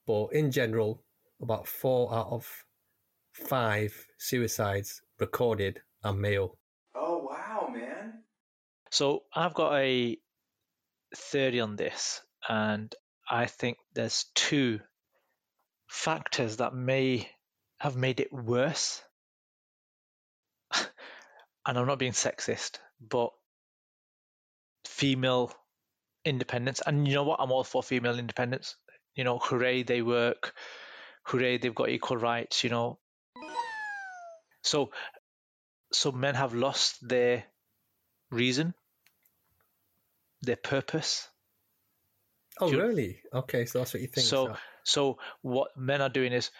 But 0.05 0.33
in 0.33 0.51
general, 0.51 1.03
about 1.41 1.67
four 1.67 2.13
out 2.13 2.27
of 2.31 2.65
five 3.31 3.93
suicides 4.17 5.01
recorded 5.19 5.81
are 6.03 6.13
male. 6.13 6.57
Oh, 6.95 7.19
wow, 7.19 7.69
man. 7.73 8.23
So 8.89 9.23
I've 9.33 9.53
got 9.53 9.75
a 9.75 10.17
theory 11.15 11.59
on 11.59 11.75
this, 11.75 12.21
and 12.47 12.93
I 13.29 13.45
think 13.45 13.77
there's 13.93 14.25
two 14.35 14.79
factors 15.88 16.57
that 16.57 16.73
may 16.73 17.29
have 17.79 17.95
made 17.95 18.19
it 18.19 18.31
worse. 18.31 19.01
and 20.73 21.77
I'm 21.77 21.88
not 21.88 22.00
being 22.00 22.11
sexist, 22.11 22.79
but 23.00 23.31
female 24.85 25.53
independence. 26.25 26.81
And 26.85 27.07
you 27.07 27.13
know 27.13 27.23
what? 27.23 27.39
I'm 27.39 27.51
all 27.51 27.63
for 27.63 27.83
female 27.83 28.19
independence. 28.19 28.75
You 29.15 29.23
know, 29.23 29.39
hooray, 29.39 29.83
they 29.83 30.01
work. 30.01 30.53
Hooray, 31.23 31.57
they've 31.57 31.75
got 31.75 31.89
equal 31.89 32.17
rights, 32.17 32.63
you 32.63 32.69
know. 32.69 33.00
So, 34.63 34.91
so 35.91 36.11
men 36.11 36.35
have 36.35 36.53
lost 36.53 37.07
their 37.07 37.45
reason, 38.29 38.73
their 40.41 40.55
purpose. 40.55 41.27
Oh, 42.59 42.71
you- 42.71 42.81
really? 42.81 43.21
Okay, 43.33 43.65
so 43.65 43.79
that's 43.79 43.93
what 43.93 44.01
you 44.01 44.07
think. 44.07 44.25
So, 44.27 44.47
so 44.83 45.19
what 45.41 45.75
men 45.77 46.01
are 46.01 46.09
doing 46.09 46.33
is, 46.33 46.51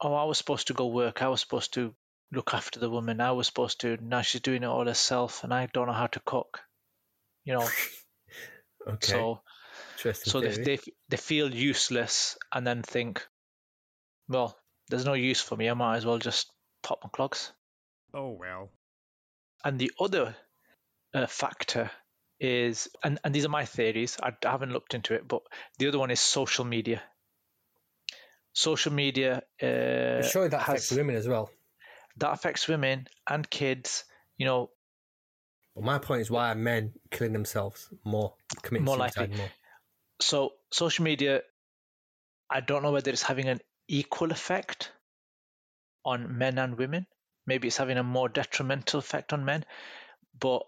oh, 0.00 0.14
I 0.14 0.24
was 0.24 0.38
supposed 0.38 0.68
to 0.68 0.74
go 0.74 0.86
work. 0.86 1.22
I 1.22 1.28
was 1.28 1.40
supposed 1.40 1.74
to 1.74 1.94
look 2.32 2.54
after 2.54 2.78
the 2.80 2.90
woman. 2.90 3.20
I 3.20 3.32
was 3.32 3.46
supposed 3.46 3.80
to. 3.80 3.96
Now 4.00 4.22
she's 4.22 4.40
doing 4.40 4.62
it 4.62 4.66
all 4.66 4.86
herself, 4.86 5.44
and 5.44 5.52
I 5.52 5.66
don't 5.66 5.86
know 5.86 5.92
how 5.92 6.06
to 6.08 6.20
cook. 6.20 6.60
You 7.44 7.54
know, 7.54 7.68
okay, 8.86 9.12
so 9.12 9.42
so 10.30 10.40
they, 10.40 10.48
they 10.64 10.78
they 11.08 11.16
feel 11.16 11.54
useless, 11.54 12.36
and 12.52 12.66
then 12.66 12.82
think, 12.82 13.26
well, 14.28 14.56
there's 14.88 15.04
no 15.04 15.14
use 15.14 15.40
for 15.40 15.56
me. 15.56 15.68
I 15.68 15.74
might 15.74 15.96
as 15.96 16.06
well 16.06 16.18
just 16.18 16.52
pop 16.82 17.00
my 17.02 17.10
clogs. 17.10 17.52
Oh 18.14 18.30
well. 18.30 18.70
And 19.64 19.78
the 19.78 19.92
other 20.00 20.34
uh, 21.14 21.26
factor 21.26 21.90
is, 22.38 22.88
and, 23.04 23.18
and 23.22 23.34
these 23.34 23.44
are 23.44 23.50
my 23.50 23.64
theories, 23.66 24.16
I, 24.22 24.28
I 24.44 24.50
haven't 24.50 24.72
looked 24.72 24.94
into 24.94 25.14
it, 25.14 25.28
but 25.28 25.42
the 25.78 25.88
other 25.88 25.98
one 25.98 26.10
is 26.10 26.20
social 26.20 26.64
media. 26.64 27.02
Social 28.52 28.92
media. 28.92 29.42
Uh, 29.62 30.22
Surely 30.22 30.48
that 30.48 30.62
affects 30.62 30.90
women 30.90 31.14
as 31.16 31.28
well. 31.28 31.50
That 32.16 32.32
affects 32.32 32.66
women 32.66 33.06
and 33.28 33.48
kids. 33.48 34.04
You 34.36 34.46
know, 34.46 34.70
But 35.74 35.84
my 35.84 35.98
point 35.98 36.22
is 36.22 36.30
why 36.30 36.50
are 36.50 36.54
men 36.54 36.94
killing 37.10 37.32
themselves 37.32 37.88
more, 38.04 38.34
committing 38.62 38.86
More 38.86 38.96
suicide 38.96 39.20
likely. 39.20 39.36
more? 39.36 39.48
so 40.20 40.52
social 40.70 41.04
media, 41.04 41.42
I 42.50 42.60
don't 42.60 42.82
know 42.82 42.92
whether 42.92 43.10
it's 43.10 43.22
having 43.22 43.48
an 43.48 43.60
equal 43.88 44.32
effect 44.32 44.92
on 46.04 46.38
men 46.38 46.58
and 46.58 46.78
women. 46.78 47.06
Maybe 47.46 47.68
it's 47.68 47.76
having 47.76 47.98
a 47.98 48.02
more 48.02 48.28
detrimental 48.28 49.00
effect 49.00 49.32
on 49.32 49.44
men, 49.44 49.64
but 50.38 50.62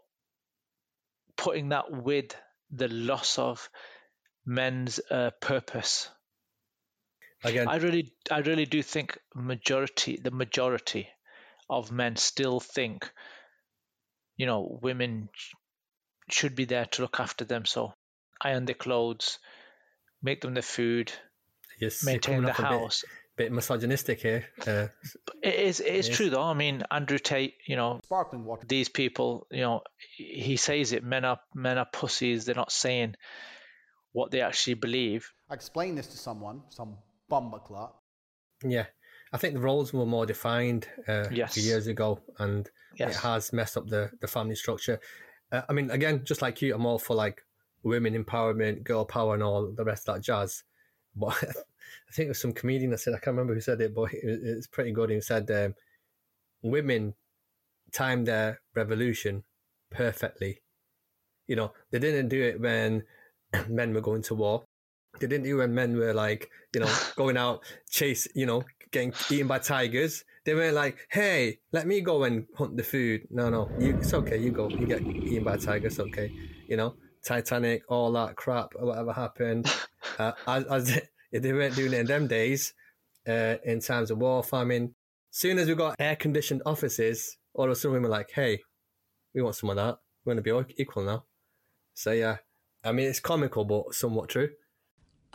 putting 1.37 1.71
that 1.71 1.91
with 1.91 2.35
the 2.71 2.89
loss 2.89 3.39
of 3.39 3.69
men's 4.45 5.01
uh, 5.11 5.31
purpose, 5.41 6.09
Again, 7.45 7.67
I 7.69 7.77
really, 7.77 8.13
I 8.31 8.39
really 8.39 8.67
do 8.67 8.83
think 8.83 9.19
majority, 9.35 10.17
the 10.17 10.31
majority 10.31 11.09
of 11.69 11.91
men 11.91 12.17
still 12.17 12.61
think, 12.61 13.11
you 14.37 14.47
know, 14.47 14.79
women 14.81 15.29
should 16.31 16.55
be 16.55 16.67
there 16.67 16.87
to 16.87 17.03
look 17.03 17.19
after 17.19 17.45
them. 17.45 17.65
So 17.65 17.95
iron 18.41 18.65
their 18.65 18.77
clothes, 18.77 19.39
make 20.23 20.41
them 20.41 20.55
the 20.55 20.63
food, 20.63 21.13
yes, 21.81 22.05
maintain 22.05 22.43
the 22.43 22.53
house. 22.53 23.05
Bit, 23.37 23.51
misogynistic 23.51 24.21
here. 24.21 24.45
Uh, 24.67 24.89
It 25.43 25.55
is, 25.55 25.81
it 25.81 25.87
is 25.95 26.09
Yes. 26.09 26.17
true 26.17 26.29
though. 26.31 26.43
I 26.43 26.53
mean, 26.53 26.83
Andrew 26.91 27.19
Tate, 27.19 27.55
you 27.67 27.77
know, 27.77 28.01
Sparkling 28.05 28.45
water. 28.45 28.67
these 28.67 28.91
people, 28.91 29.47
you 29.51 29.63
know, 29.63 29.83
he 30.17 30.57
says 30.57 30.93
it. 30.93 31.03
Men 31.03 31.25
are 31.25 31.41
men 31.55 31.79
are 31.79 31.87
pussies. 31.91 32.45
They're 32.45 32.55
not 32.55 32.71
saying 32.73 33.15
what 34.13 34.31
they 34.31 34.43
actually 34.43 34.75
believe. 34.75 35.31
I 35.51 35.55
explained 35.55 35.97
this 35.97 36.09
to 36.09 36.19
someone, 36.19 36.63
some 36.69 36.99
bumbleclot. 37.31 37.93
yeah, 38.63 38.87
I 39.33 39.39
think 39.39 39.55
the 39.55 39.61
roles 39.61 39.93
were 39.95 40.05
more 40.07 40.27
defined 40.27 40.87
uh, 41.09 41.29
a 41.31 41.35
Yes. 41.35 41.55
few 41.55 41.63
years 41.63 41.87
ago, 41.87 42.21
and 42.39 42.71
Yes. 42.99 43.17
it 43.17 43.21
has 43.21 43.53
messed 43.55 43.79
up 43.79 43.87
the, 43.89 44.11
the 44.21 44.27
family 44.29 44.57
structure. 44.57 45.01
Uh, 45.51 45.63
I 45.69 45.73
mean, 45.73 45.91
again, 45.91 46.25
just 46.25 46.43
like 46.43 46.61
you, 46.61 46.75
I'm 46.75 46.85
all 46.85 46.99
for 46.99 47.15
like 47.17 47.43
women 47.83 48.13
empowerment, 48.15 48.85
girl 48.85 49.07
power, 49.07 49.33
and 49.35 49.43
all 49.43 49.73
the 49.73 49.85
rest 49.85 50.07
of 50.09 50.17
that 50.17 50.21
jazz. 50.23 50.63
But 51.15 51.37
I 51.43 52.13
think 52.13 52.27
it 52.27 52.29
was 52.29 52.41
some 52.41 52.53
comedian 52.53 52.91
that 52.91 52.99
said, 52.99 53.15
I 53.15 53.19
can't 53.19 53.37
remember 53.37 53.55
who 53.55 53.61
said 53.61 53.81
it, 53.81 53.95
but 53.95 54.13
it, 54.13 54.21
it's 54.23 54.67
pretty 54.67 54.93
good. 54.93 55.11
He 55.11 55.21
said, 55.21 55.51
um, 55.51 55.75
women 56.63 57.15
timed 57.93 58.27
their 58.27 58.61
revolution 58.75 59.45
perfectly. 59.91 60.61
You 61.47 61.57
know, 61.57 61.73
they 61.91 61.99
didn't 61.99 62.29
do 62.29 62.43
it 62.43 62.61
when 62.61 63.05
men 63.69 63.95
were 63.95 64.01
going 64.01 64.23
to 64.23 64.35
war. 64.35 64.65
They 65.21 65.27
didn't 65.27 65.45
do 65.45 65.57
it 65.57 65.59
when 65.59 65.75
men 65.75 65.97
were 65.97 66.15
like, 66.15 66.51
you 66.75 66.81
know, 66.81 66.95
going 67.17 67.37
out, 67.37 67.63
chase, 67.91 68.27
you 68.35 68.47
know, 68.47 68.65
getting 68.91 69.13
eaten 69.31 69.47
by 69.47 69.59
tigers. 69.59 70.25
They 70.45 70.55
weren't 70.55 70.75
like, 70.75 70.97
hey, 71.11 71.59
let 71.73 71.87
me 71.87 72.01
go 72.01 72.25
and 72.25 72.47
hunt 72.57 72.77
the 72.77 72.83
food. 72.83 73.29
No, 73.31 73.49
no, 73.49 73.71
you, 73.79 73.97
it's 73.97 74.13
okay. 74.13 74.39
You 74.39 74.51
go. 74.51 74.69
You 74.69 74.87
get 74.87 75.03
eaten 75.03 75.45
by 75.45 75.57
tigers. 75.57 76.01
Okay. 76.01 76.33
You 76.67 76.77
know, 76.77 76.95
Titanic, 77.25 77.83
all 77.89 78.13
that 78.13 78.37
crap, 78.37 78.73
or 78.77 78.87
whatever 78.87 79.13
happened. 79.13 79.73
Uh, 80.19 80.33
as, 80.47 80.65
as 80.65 81.01
they 81.33 81.53
weren't 81.55 81.75
doing 81.75 81.95
it 81.95 82.01
in 82.01 82.07
them 82.07 82.27
days, 82.27 82.75
uh, 83.27 83.55
in 83.65 83.81
times 83.81 84.11
of 84.11 84.19
war, 84.19 84.43
famine. 84.43 84.95
Soon 85.31 85.59
as 85.59 85.69
we 85.69 85.75
got 85.75 85.97
air 85.99 86.17
conditioned 86.17 86.61
offices, 86.67 87.39
all 87.55 87.65
of 87.65 87.71
a 87.71 87.75
sudden 87.77 87.95
we 87.95 88.01
were 88.01 88.09
like, 88.09 88.31
hey, 88.33 88.61
we 89.35 89.41
want 89.41 89.55
some 89.55 89.71
of 89.71 89.77
that. 89.77 89.99
We're 90.25 90.35
going 90.35 90.45
to 90.45 90.65
be 90.65 90.75
equal 90.77 91.05
now. 91.05 91.25
So, 91.95 92.13
yeah, 92.13 92.39
I 92.85 92.93
mean, 92.93 93.07
it's 93.09 93.21
comical, 93.21 93.65
but 93.65 93.95
somewhat 93.95 94.29
true. 94.29 94.51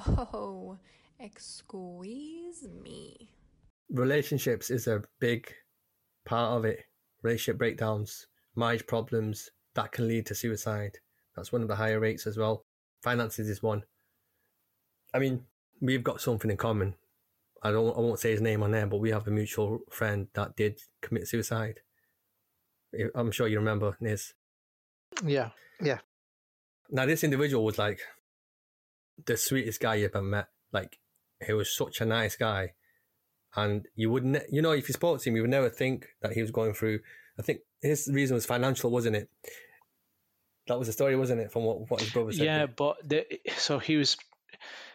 Oh, 0.06 0.78
excuse 1.19 2.67
me. 2.84 3.32
relationships 3.89 4.69
is 4.69 4.88
a 4.88 5.02
big 5.19 5.52
part 6.26 6.58
of 6.58 6.65
it. 6.65 6.84
Relationship 7.23 7.58
breakdowns, 7.58 8.28
marriage 8.56 8.86
problems 8.86 9.50
that 9.73 9.91
can 9.91 10.08
lead 10.08 10.26
to 10.28 10.36
suicide. 10.36 11.00
That's 11.38 11.54
one 11.54 11.62
of 11.62 11.69
the 11.69 11.76
higher 11.76 12.00
rates 12.00 12.28
as 12.28 12.36
well. 12.36 12.65
Finances 13.02 13.47
is 13.47 13.63
one. 13.63 13.84
I 15.13 15.19
mean, 15.19 15.43
we've 15.80 16.04
got 16.04 16.19
something 16.19 16.52
in 16.52 16.58
common. 16.58 16.95
I 17.63 17.71
don't. 17.71 17.95
I 17.95 18.02
won't 18.02 18.19
say 18.19 18.32
his 18.32 18.41
name 18.41 18.63
on 18.63 18.71
there, 18.71 18.88
but 18.88 19.00
we 19.00 19.12
have 19.12 19.28
a 19.28 19.32
mutual 19.32 19.80
friend 19.89 20.28
that 20.34 20.56
did 20.56 20.80
commit 21.02 21.28
suicide. 21.28 21.80
I'm 23.15 23.32
sure 23.32 23.47
you 23.47 23.60
remember 23.60 23.97
Niz. 24.02 24.34
Yeah, 25.23 25.52
yeah. 25.82 26.00
Now, 26.89 27.06
this 27.06 27.23
individual 27.23 27.63
was 27.63 27.78
like 27.78 28.00
the 29.26 29.38
sweetest 29.38 29.80
guy 29.80 29.95
you 29.95 30.06
ever 30.06 30.21
met. 30.21 30.47
Like, 30.71 30.97
he 31.45 31.54
was 31.54 31.76
such 31.76 32.02
a 32.02 32.06
nice 32.06 32.36
guy. 32.36 32.73
And 33.56 33.88
you 33.95 34.12
would, 34.12 34.26
ne- 34.26 34.45
you 34.50 34.62
know, 34.62 34.71
if 34.71 34.88
you 34.88 34.93
spoke 34.93 35.21
to 35.21 35.30
him, 35.30 35.36
you 35.36 35.41
would 35.41 35.52
never 35.52 35.69
think 35.69 36.08
that 36.21 36.34
he 36.34 36.41
was 36.41 36.52
going 36.52 36.73
through. 36.73 37.00
I 37.39 37.41
think 37.41 37.62
his 37.82 38.10
reason 38.12 38.36
was 38.36 38.45
financial, 38.45 38.91
wasn't 38.91 39.15
it? 39.15 39.30
That 40.67 40.77
was 40.77 40.88
the 40.88 40.93
story, 40.93 41.15
wasn't 41.15 41.41
it? 41.41 41.51
From 41.51 41.63
what, 41.63 41.89
what 41.89 42.01
his 42.01 42.12
brother 42.12 42.32
said. 42.32 42.45
Yeah, 42.45 42.65
but 42.65 42.97
the, 43.08 43.25
so 43.58 43.80
he 43.80 43.95
was, 43.95 44.17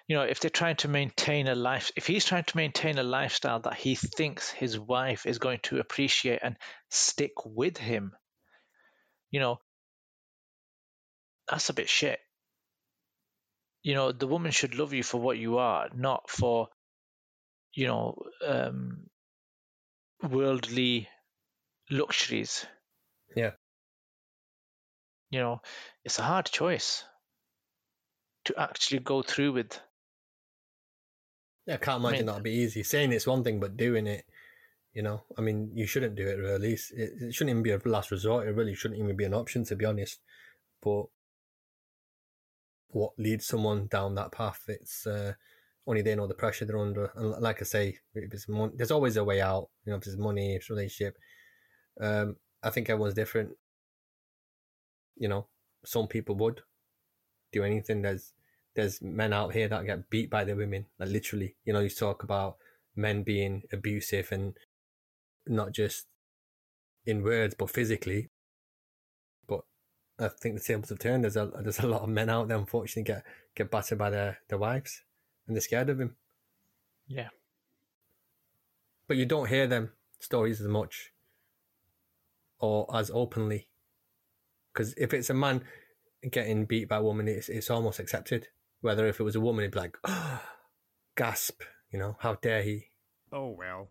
you 0.07 0.17
know, 0.17 0.23
if 0.23 0.41
they're 0.41 0.51
trying 0.51 0.77
to 0.77 0.89
maintain 0.89 1.49
a 1.49 1.55
life, 1.55 1.91
if 1.97 2.07
he's 2.07 2.25
trying 2.25 2.45
to 2.45 2.57
maintain 2.57 2.99
a 2.99 3.03
lifestyle 3.03 3.61
that 3.61 3.75
he 3.75 3.95
thinks 3.95 4.51
his 4.51 4.79
wife 4.79 5.27
is 5.27 5.39
going 5.39 5.61
to 5.65 5.79
appreciate 5.79 6.41
and 6.43 6.57
stick 6.91 7.33
with 7.45 7.79
him, 7.79 8.13
you 9.31 9.41
know, 9.41 9.59
that's 11.49 11.71
a 11.71 11.75
bit 11.75 11.89
shit. 11.89 12.19
You 13.83 13.95
know, 13.95 14.13
the 14.13 14.29
woman 14.29 14.53
should 14.53 14.75
love 14.75 14.93
you 14.93 15.03
for 15.03 15.21
what 15.21 15.39
you 15.39 15.59
are, 15.59 15.89
not 15.95 16.31
for, 16.31 16.69
you 17.75 17.89
know, 17.89 18.23
um, 18.47 19.07
worldly 20.23 21.09
luxuries. 21.91 22.65
Yeah. 23.35 23.53
You 25.33 25.41
know, 25.41 25.63
it's 26.05 26.19
a 26.19 26.23
hard 26.23 26.45
choice 26.47 27.05
to 28.45 28.55
actually 28.61 29.01
go 29.01 29.23
through 29.23 29.53
with. 29.53 29.81
Yeah, 31.67 31.75
I 31.75 31.79
can't 31.79 32.01
imagine 32.01 32.19
mean- 32.19 32.27
that'd 32.27 32.43
be 32.43 32.51
easy. 32.51 32.83
Saying 32.83 33.13
it's 33.13 33.27
one 33.27 33.43
thing, 33.43 33.59
but 33.59 33.77
doing 33.79 34.07
it, 34.07 34.27
you 34.93 35.03
know, 35.03 35.23
I 35.39 35.41
mean, 35.41 35.71
you 35.75 35.87
shouldn't 35.87 36.17
do 36.17 36.27
it 36.29 36.39
really. 36.39 36.75
It, 36.75 37.13
it 37.23 37.35
shouldn't 37.35 37.51
even 37.51 37.63
be 37.63 37.71
a 37.71 37.81
last 37.87 38.11
resort. 38.11 38.47
It 38.47 38.55
really 38.55 38.75
shouldn't 38.75 39.01
even 39.01 39.17
be 39.17 39.25
an 39.25 39.33
option, 39.33 39.65
to 39.65 39.75
be 39.75 39.87
honest. 39.87 40.21
But 40.83 41.05
what 42.89 43.13
leads 43.17 43.47
someone 43.47 43.87
down 43.87 44.15
that 44.17 44.33
path? 44.33 44.61
It's 44.69 45.07
uh, 45.07 45.33
only 45.87 46.03
they 46.03 46.15
know 46.15 46.27
the 46.27 46.35
pressure 46.35 46.67
they're 46.67 46.79
under. 46.79 47.11
And 47.17 47.41
like 47.41 47.63
I 47.63 47.65
say, 47.65 47.99
if 48.15 48.35
it's 48.35 48.51
mon- 48.51 48.73
there's 48.77 48.91
always 48.91 49.17
a 49.17 49.25
way 49.25 49.41
out. 49.41 49.71
You 49.87 49.93
know, 49.93 49.97
if 49.97 50.05
there's 50.05 50.19
money, 50.19 50.57
if 50.57 50.63
it's 50.63 50.71
relationship. 50.71 51.17
Um, 51.99 52.37
I 52.63 52.69
think 52.69 52.91
everyone's 52.91 53.15
different. 53.15 53.57
You 55.17 55.29
know, 55.29 55.47
some 55.85 56.07
people 56.07 56.35
would 56.37 56.63
do 57.53 57.65
anything. 57.65 58.03
There's 58.03 58.33
there's 58.75 59.03
men 59.03 59.33
out 59.33 59.53
here 59.53 59.69
that 59.69 59.87
get 59.87 60.09
beat 60.11 60.31
by 60.31 60.45
their 60.45 60.57
women, 60.57 60.87
like 60.99 61.11
literally. 61.11 61.57
You 61.65 61.73
know, 61.73 61.81
you 61.81 61.91
talk 61.91 62.23
about 62.23 62.57
men 62.97 63.23
being 63.23 63.63
abusive 63.73 64.33
and 64.33 64.57
not 65.47 65.73
just 65.73 66.07
in 67.05 67.23
words 67.23 67.55
but 67.59 67.71
physically. 67.71 68.31
But 69.47 69.63
I 70.19 70.29
think 70.29 70.57
the 70.57 70.65
tables 70.65 70.89
have 70.89 70.99
turned. 70.99 71.25
There's 71.25 71.37
a 71.37 71.51
there's 71.61 71.81
a 71.81 71.87
lot 71.87 72.03
of 72.03 72.09
men 72.09 72.31
out 72.31 72.49
there, 72.49 72.57
unfortunately, 72.57 73.13
get 73.15 73.25
get 73.55 73.71
battered 73.71 73.99
by 73.99 74.11
their 74.11 74.39
their 74.49 74.59
wives, 74.59 75.03
and 75.47 75.57
they're 75.57 75.61
scared 75.61 75.91
of 75.91 76.01
him. 76.01 76.17
Yeah. 77.07 77.29
But 79.07 79.17
you 79.17 79.27
don't 79.27 79.49
hear 79.49 79.67
them 79.67 79.93
stories 80.21 80.61
as 80.61 80.69
much 80.69 81.13
or 82.59 82.87
as 82.95 83.11
openly. 83.13 83.69
Because 84.73 84.95
if 84.97 85.13
it's 85.13 85.31
a 85.31 85.35
man 85.35 85.63
getting 86.31 86.65
beat 86.65 86.89
by 86.89 86.97
a 86.97 87.03
woman, 87.03 87.29
it's 87.29 87.49
it's 87.49 87.71
almost 87.71 87.99
accepted. 87.99 88.49
Whether 88.81 89.07
if 89.07 89.21
it 89.21 89.25
was 89.25 89.37
a 89.37 89.41
woman, 89.41 89.65
it'd 89.65 89.73
be 89.73 89.79
like, 89.81 89.97
gasp, 91.17 91.63
you 91.91 91.99
know, 91.99 92.17
how 92.21 92.35
dare 92.35 92.63
he? 92.63 92.87
Oh 93.33 93.55
well. 93.57 93.89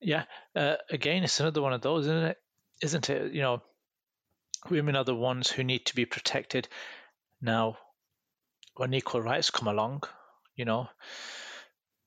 Yeah. 0.00 0.24
Uh, 0.56 0.76
again, 0.90 1.22
it's 1.22 1.40
another 1.40 1.62
one 1.62 1.72
of 1.72 1.82
those, 1.82 2.06
isn't 2.06 2.24
it? 2.24 2.36
Isn't 2.82 3.10
it? 3.10 3.32
You 3.32 3.42
know, 3.42 3.62
women 4.70 4.96
are 4.96 5.04
the 5.04 5.14
ones 5.14 5.50
who 5.50 5.62
need 5.62 5.86
to 5.86 5.94
be 5.94 6.06
protected. 6.06 6.68
Now, 7.40 7.76
when 8.74 8.94
equal 8.94 9.20
rights 9.20 9.50
come 9.50 9.68
along, 9.68 10.02
you 10.56 10.64
know, 10.64 10.88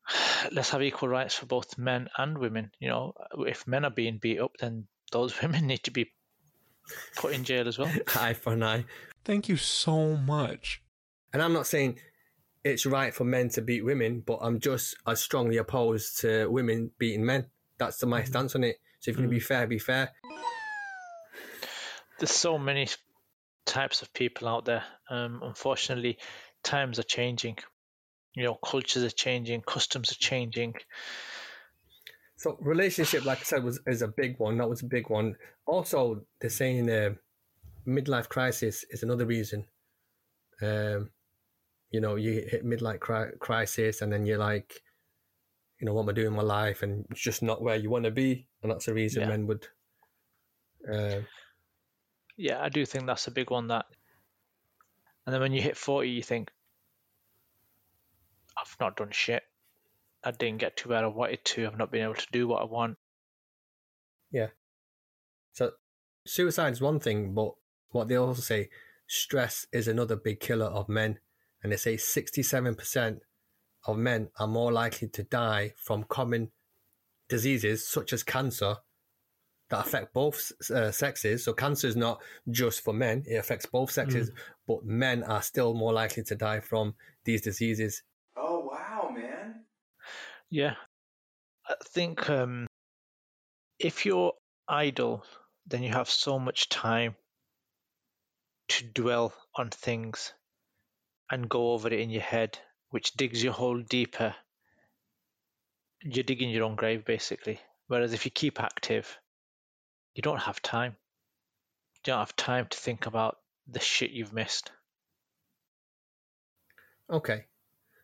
let's 0.51 0.71
have 0.71 0.81
equal 0.81 1.09
rights 1.09 1.35
for 1.35 1.45
both 1.45 1.77
men 1.77 2.09
and 2.17 2.37
women. 2.37 2.71
You 2.79 2.89
know, 2.89 3.13
if 3.47 3.67
men 3.67 3.85
are 3.85 3.91
being 3.91 4.17
beat 4.17 4.39
up, 4.39 4.53
then 4.59 4.87
those 5.11 5.39
women 5.41 5.67
need 5.67 5.83
to 5.83 5.91
be 5.91 6.11
put 7.15 7.33
in 7.33 7.43
jail 7.43 7.67
as 7.67 7.77
well. 7.77 7.91
eye 8.15 8.33
for 8.33 8.53
an 8.53 8.63
eye. 8.63 8.85
Thank 9.25 9.49
you 9.49 9.57
so 9.57 10.15
much. 10.15 10.81
And 11.31 11.41
I'm 11.41 11.53
not 11.53 11.67
saying 11.67 11.99
it's 12.63 12.85
right 12.85 13.13
for 13.13 13.23
men 13.23 13.49
to 13.49 13.61
beat 13.61 13.83
women, 13.83 14.21
but 14.25 14.39
I'm 14.41 14.59
just 14.59 14.95
as 15.07 15.21
strongly 15.21 15.57
opposed 15.57 16.19
to 16.21 16.47
women 16.47 16.91
beating 16.97 17.25
men. 17.25 17.47
That's 17.77 18.03
my 18.05 18.23
stance 18.23 18.55
on 18.55 18.63
it. 18.63 18.77
So 18.99 19.11
if 19.11 19.17
you're 19.17 19.25
going 19.25 19.29
to 19.29 19.35
be 19.35 19.39
fair, 19.41 19.67
be 19.67 19.79
fair. 19.79 20.11
there's 22.19 22.31
so 22.31 22.57
many 22.57 22.87
types 23.65 24.01
of 24.01 24.13
people 24.13 24.47
out 24.47 24.65
there. 24.65 24.83
Um, 25.09 25.41
unfortunately, 25.43 26.19
times 26.63 26.99
are 26.99 27.03
changing. 27.03 27.57
You 28.33 28.43
know, 28.43 28.55
cultures 28.55 29.03
are 29.03 29.09
changing, 29.09 29.61
customs 29.61 30.11
are 30.11 30.15
changing. 30.15 30.75
So 32.43 32.57
relationship, 32.59 33.23
like 33.23 33.39
I 33.39 33.43
said, 33.43 33.63
was 33.63 33.79
is 33.87 34.01
a 34.01 34.07
big 34.09 34.37
one. 34.37 34.57
That 34.57 34.67
was 34.67 34.81
a 34.81 34.85
big 34.85 35.09
one. 35.09 35.37
Also, 35.65 36.25
they're 36.41 36.49
saying 36.49 36.89
uh, 36.89 37.13
midlife 37.87 38.27
crisis 38.27 38.83
is 38.89 39.01
another 39.01 39.25
reason. 39.25 39.65
Um, 40.61 41.11
you 41.89 42.01
know, 42.01 42.15
you 42.15 42.33
hit 42.33 42.65
midlife 42.65 42.99
cri- 42.99 43.37
crisis, 43.39 44.01
and 44.01 44.11
then 44.11 44.25
you're 44.25 44.39
like, 44.39 44.81
you 45.79 45.85
know, 45.85 45.93
what 45.93 46.03
am 46.03 46.09
I 46.09 46.11
doing 46.11 46.27
in 46.27 46.33
my 46.33 46.43
life? 46.43 46.83
And 46.83 47.05
it's 47.11 47.21
just 47.21 47.43
not 47.43 47.61
where 47.61 47.77
you 47.77 47.89
want 47.89 48.03
to 48.03 48.11
be, 48.11 48.45
and 48.61 48.69
that's 48.69 48.87
the 48.87 48.93
reason 48.93 49.21
Yeah. 49.21 49.29
men 49.29 49.47
would. 49.47 49.65
Uh, 50.91 51.21
Yeah, 52.35 52.61
I 52.61 52.67
do 52.67 52.85
think 52.85 53.05
that's 53.05 53.27
a 53.27 53.31
big 53.31 53.51
one. 53.51 53.67
That, 53.69 53.85
and 55.25 55.33
then 55.33 55.39
when 55.39 55.53
you 55.53 55.61
hit 55.61 55.77
forty, 55.77 56.09
you 56.09 56.23
think, 56.23 56.51
I've 58.57 58.75
not 58.81 58.97
done 58.97 59.11
shit. 59.11 59.43
I 60.23 60.31
didn't 60.31 60.59
get 60.59 60.77
to 60.77 60.89
where 60.89 61.03
I 61.03 61.07
wanted 61.07 61.43
to. 61.45 61.65
I've 61.65 61.77
not 61.77 61.91
been 61.91 62.03
able 62.03 62.15
to 62.15 62.27
do 62.31 62.47
what 62.47 62.61
I 62.61 62.65
want. 62.65 62.97
Yeah. 64.31 64.47
So 65.53 65.71
suicide 66.25 66.73
is 66.73 66.81
one 66.81 66.99
thing, 66.99 67.33
but 67.33 67.53
what 67.91 68.07
they 68.07 68.15
also 68.15 68.41
say, 68.41 68.69
stress 69.07 69.67
is 69.71 69.87
another 69.87 70.15
big 70.15 70.39
killer 70.39 70.65
of 70.65 70.89
men. 70.89 71.19
And 71.61 71.71
they 71.71 71.77
say 71.77 71.95
67% 71.95 73.19
of 73.85 73.97
men 73.97 74.29
are 74.39 74.47
more 74.47 74.71
likely 74.71 75.07
to 75.09 75.23
die 75.23 75.73
from 75.77 76.03
common 76.03 76.51
diseases 77.29 77.87
such 77.87 78.13
as 78.13 78.23
cancer 78.23 78.77
that 79.69 79.85
affect 79.85 80.13
both 80.13 80.51
uh, 80.69 80.91
sexes. 80.91 81.43
So 81.43 81.53
cancer 81.53 81.87
is 81.87 81.95
not 81.95 82.21
just 82.49 82.81
for 82.83 82.93
men, 82.93 83.23
it 83.25 83.35
affects 83.35 83.65
both 83.65 83.91
sexes, 83.91 84.29
but 84.67 84.85
men 84.85 85.23
are 85.23 85.41
still 85.41 85.73
more 85.73 85.93
likely 85.93 86.23
to 86.23 86.35
die 86.35 86.59
from 86.59 86.95
these 87.23 87.41
diseases. 87.41 88.03
Wow, 90.53 90.65
man. 90.65 90.75
Yeah, 90.75 90.75
I 91.67 91.75
think 91.85 92.29
um, 92.29 92.67
if 93.79 94.05
you're 94.05 94.33
idle, 94.67 95.23
then 95.67 95.83
you 95.83 95.89
have 95.89 96.09
so 96.09 96.39
much 96.39 96.69
time 96.69 97.15
to 98.69 98.85
dwell 98.85 99.33
on 99.55 99.69
things 99.69 100.33
and 101.31 101.49
go 101.49 101.73
over 101.73 101.87
it 101.87 101.99
in 101.99 102.09
your 102.09 102.21
head, 102.21 102.59
which 102.89 103.13
digs 103.13 103.43
your 103.43 103.53
hole 103.53 103.81
deeper. 103.81 104.35
You're 106.01 106.23
digging 106.23 106.49
your 106.49 106.63
own 106.65 106.75
grave, 106.75 107.05
basically. 107.05 107.59
Whereas 107.87 108.13
if 108.13 108.25
you 108.25 108.31
keep 108.31 108.59
active, 108.61 109.17
you 110.15 110.21
don't 110.21 110.41
have 110.41 110.61
time. 110.61 110.95
You 111.95 112.11
don't 112.11 112.19
have 112.19 112.35
time 112.35 112.67
to 112.69 112.77
think 112.77 113.05
about 113.05 113.39
the 113.67 113.79
shit 113.79 114.11
you've 114.11 114.33
missed. 114.33 114.71
Okay. 117.09 117.45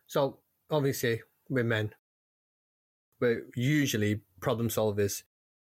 So 0.06 0.38
obviously 0.70 1.22
we're 1.48 1.64
men. 1.64 1.94
We're 3.20 3.46
usually 3.54 4.22
problem 4.40 4.68
solvers. 4.68 5.22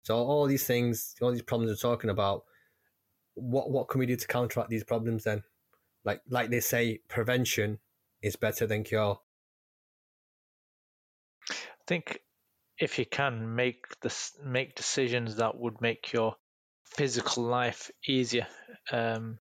So 0.04 0.16
all 0.16 0.48
these 0.48 0.66
things, 0.66 1.16
all 1.22 1.32
these 1.32 1.42
problems 1.42 1.72
we're 1.72 1.90
talking 1.90 2.10
about, 2.10 2.44
what 3.36 3.70
what 3.70 3.88
can 3.90 4.00
we 4.00 4.06
do 4.06 4.16
to 4.16 4.28
counteract 4.28 4.70
these 4.70 4.84
problems 4.84 5.24
then? 5.24 5.44
Like 6.04 6.22
like 6.30 6.50
they 6.50 6.60
say, 6.60 7.02
prevention 7.08 7.80
is 8.22 8.36
better 8.36 8.66
than 8.66 8.84
cure. 8.84 9.20
I 11.50 11.84
think 11.88 12.20
if 12.78 12.98
you 12.98 13.06
can 13.06 13.56
make 13.56 13.86
this 14.02 14.38
make 14.44 14.76
decisions 14.76 15.36
that 15.38 15.58
would 15.58 15.82
make 15.82 16.14
your 16.14 16.36
physical 16.86 17.44
life 17.44 17.92
easier, 18.08 18.48
um, 18.92 19.38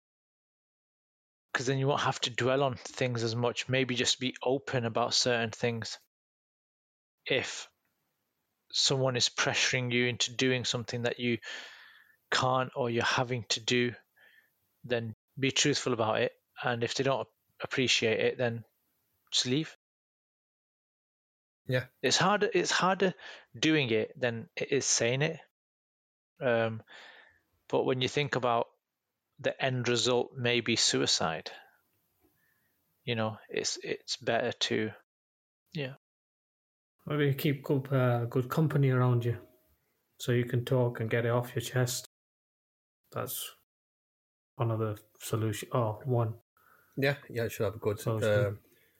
because 1.52 1.66
then 1.66 1.78
you 1.78 1.86
won't 1.86 2.00
have 2.00 2.20
to 2.20 2.30
dwell 2.30 2.62
on 2.62 2.74
things 2.74 3.22
as 3.22 3.34
much. 3.34 3.68
Maybe 3.68 3.94
just 3.94 4.20
be 4.20 4.34
open 4.42 4.84
about 4.84 5.14
certain 5.14 5.50
things. 5.50 5.98
If 7.26 7.68
someone 8.72 9.16
is 9.16 9.28
pressuring 9.28 9.92
you 9.92 10.06
into 10.06 10.32
doing 10.32 10.64
something 10.64 11.02
that 11.02 11.20
you 11.20 11.38
can't 12.30 12.70
or 12.76 12.90
you're 12.90 13.04
having 13.04 13.44
to 13.50 13.60
do, 13.60 13.92
then 14.84 15.14
be 15.38 15.50
truthful 15.50 15.92
about 15.92 16.20
it. 16.20 16.32
And 16.62 16.82
if 16.82 16.94
they 16.94 17.04
don't 17.04 17.28
appreciate 17.62 18.20
it, 18.20 18.38
then 18.38 18.64
just 19.30 19.46
leave. 19.46 19.76
Yeah. 21.66 21.84
It's 22.02 22.16
harder. 22.16 22.48
It's 22.52 22.70
harder 22.70 23.14
doing 23.58 23.90
it 23.90 24.18
than 24.18 24.48
it 24.56 24.72
is 24.72 24.86
saying 24.86 25.22
it. 25.22 25.38
Um, 26.40 26.82
but 27.68 27.84
when 27.84 28.00
you 28.00 28.08
think 28.08 28.36
about 28.36 28.68
the 29.40 29.62
end 29.62 29.88
result, 29.88 30.32
may 30.36 30.60
be 30.60 30.76
suicide. 30.76 31.50
You 33.04 33.14
know, 33.14 33.38
it's 33.48 33.78
it's 33.82 34.16
better 34.16 34.52
to, 34.52 34.90
Maybe 37.06 37.32
keep 37.34 37.62
good, 37.64 37.90
uh, 37.92 38.26
good 38.26 38.48
company 38.48 38.90
around 38.90 39.24
you, 39.24 39.38
so 40.20 40.32
you 40.32 40.44
can 40.44 40.64
talk 40.64 41.00
and 41.00 41.08
get 41.10 41.24
it 41.24 41.30
off 41.30 41.54
your 41.54 41.62
chest. 41.62 42.06
That's 43.12 43.54
one 44.56 44.70
of 44.70 44.78
the 44.78 44.98
solution. 45.20 45.68
Oh, 45.72 46.00
one. 46.04 46.34
Yeah, 46.96 47.16
yeah, 47.30 47.44
you 47.44 47.48
should 47.48 47.64
have 47.64 47.76
a 47.76 47.78
good, 47.78 48.06
uh, 48.06 48.52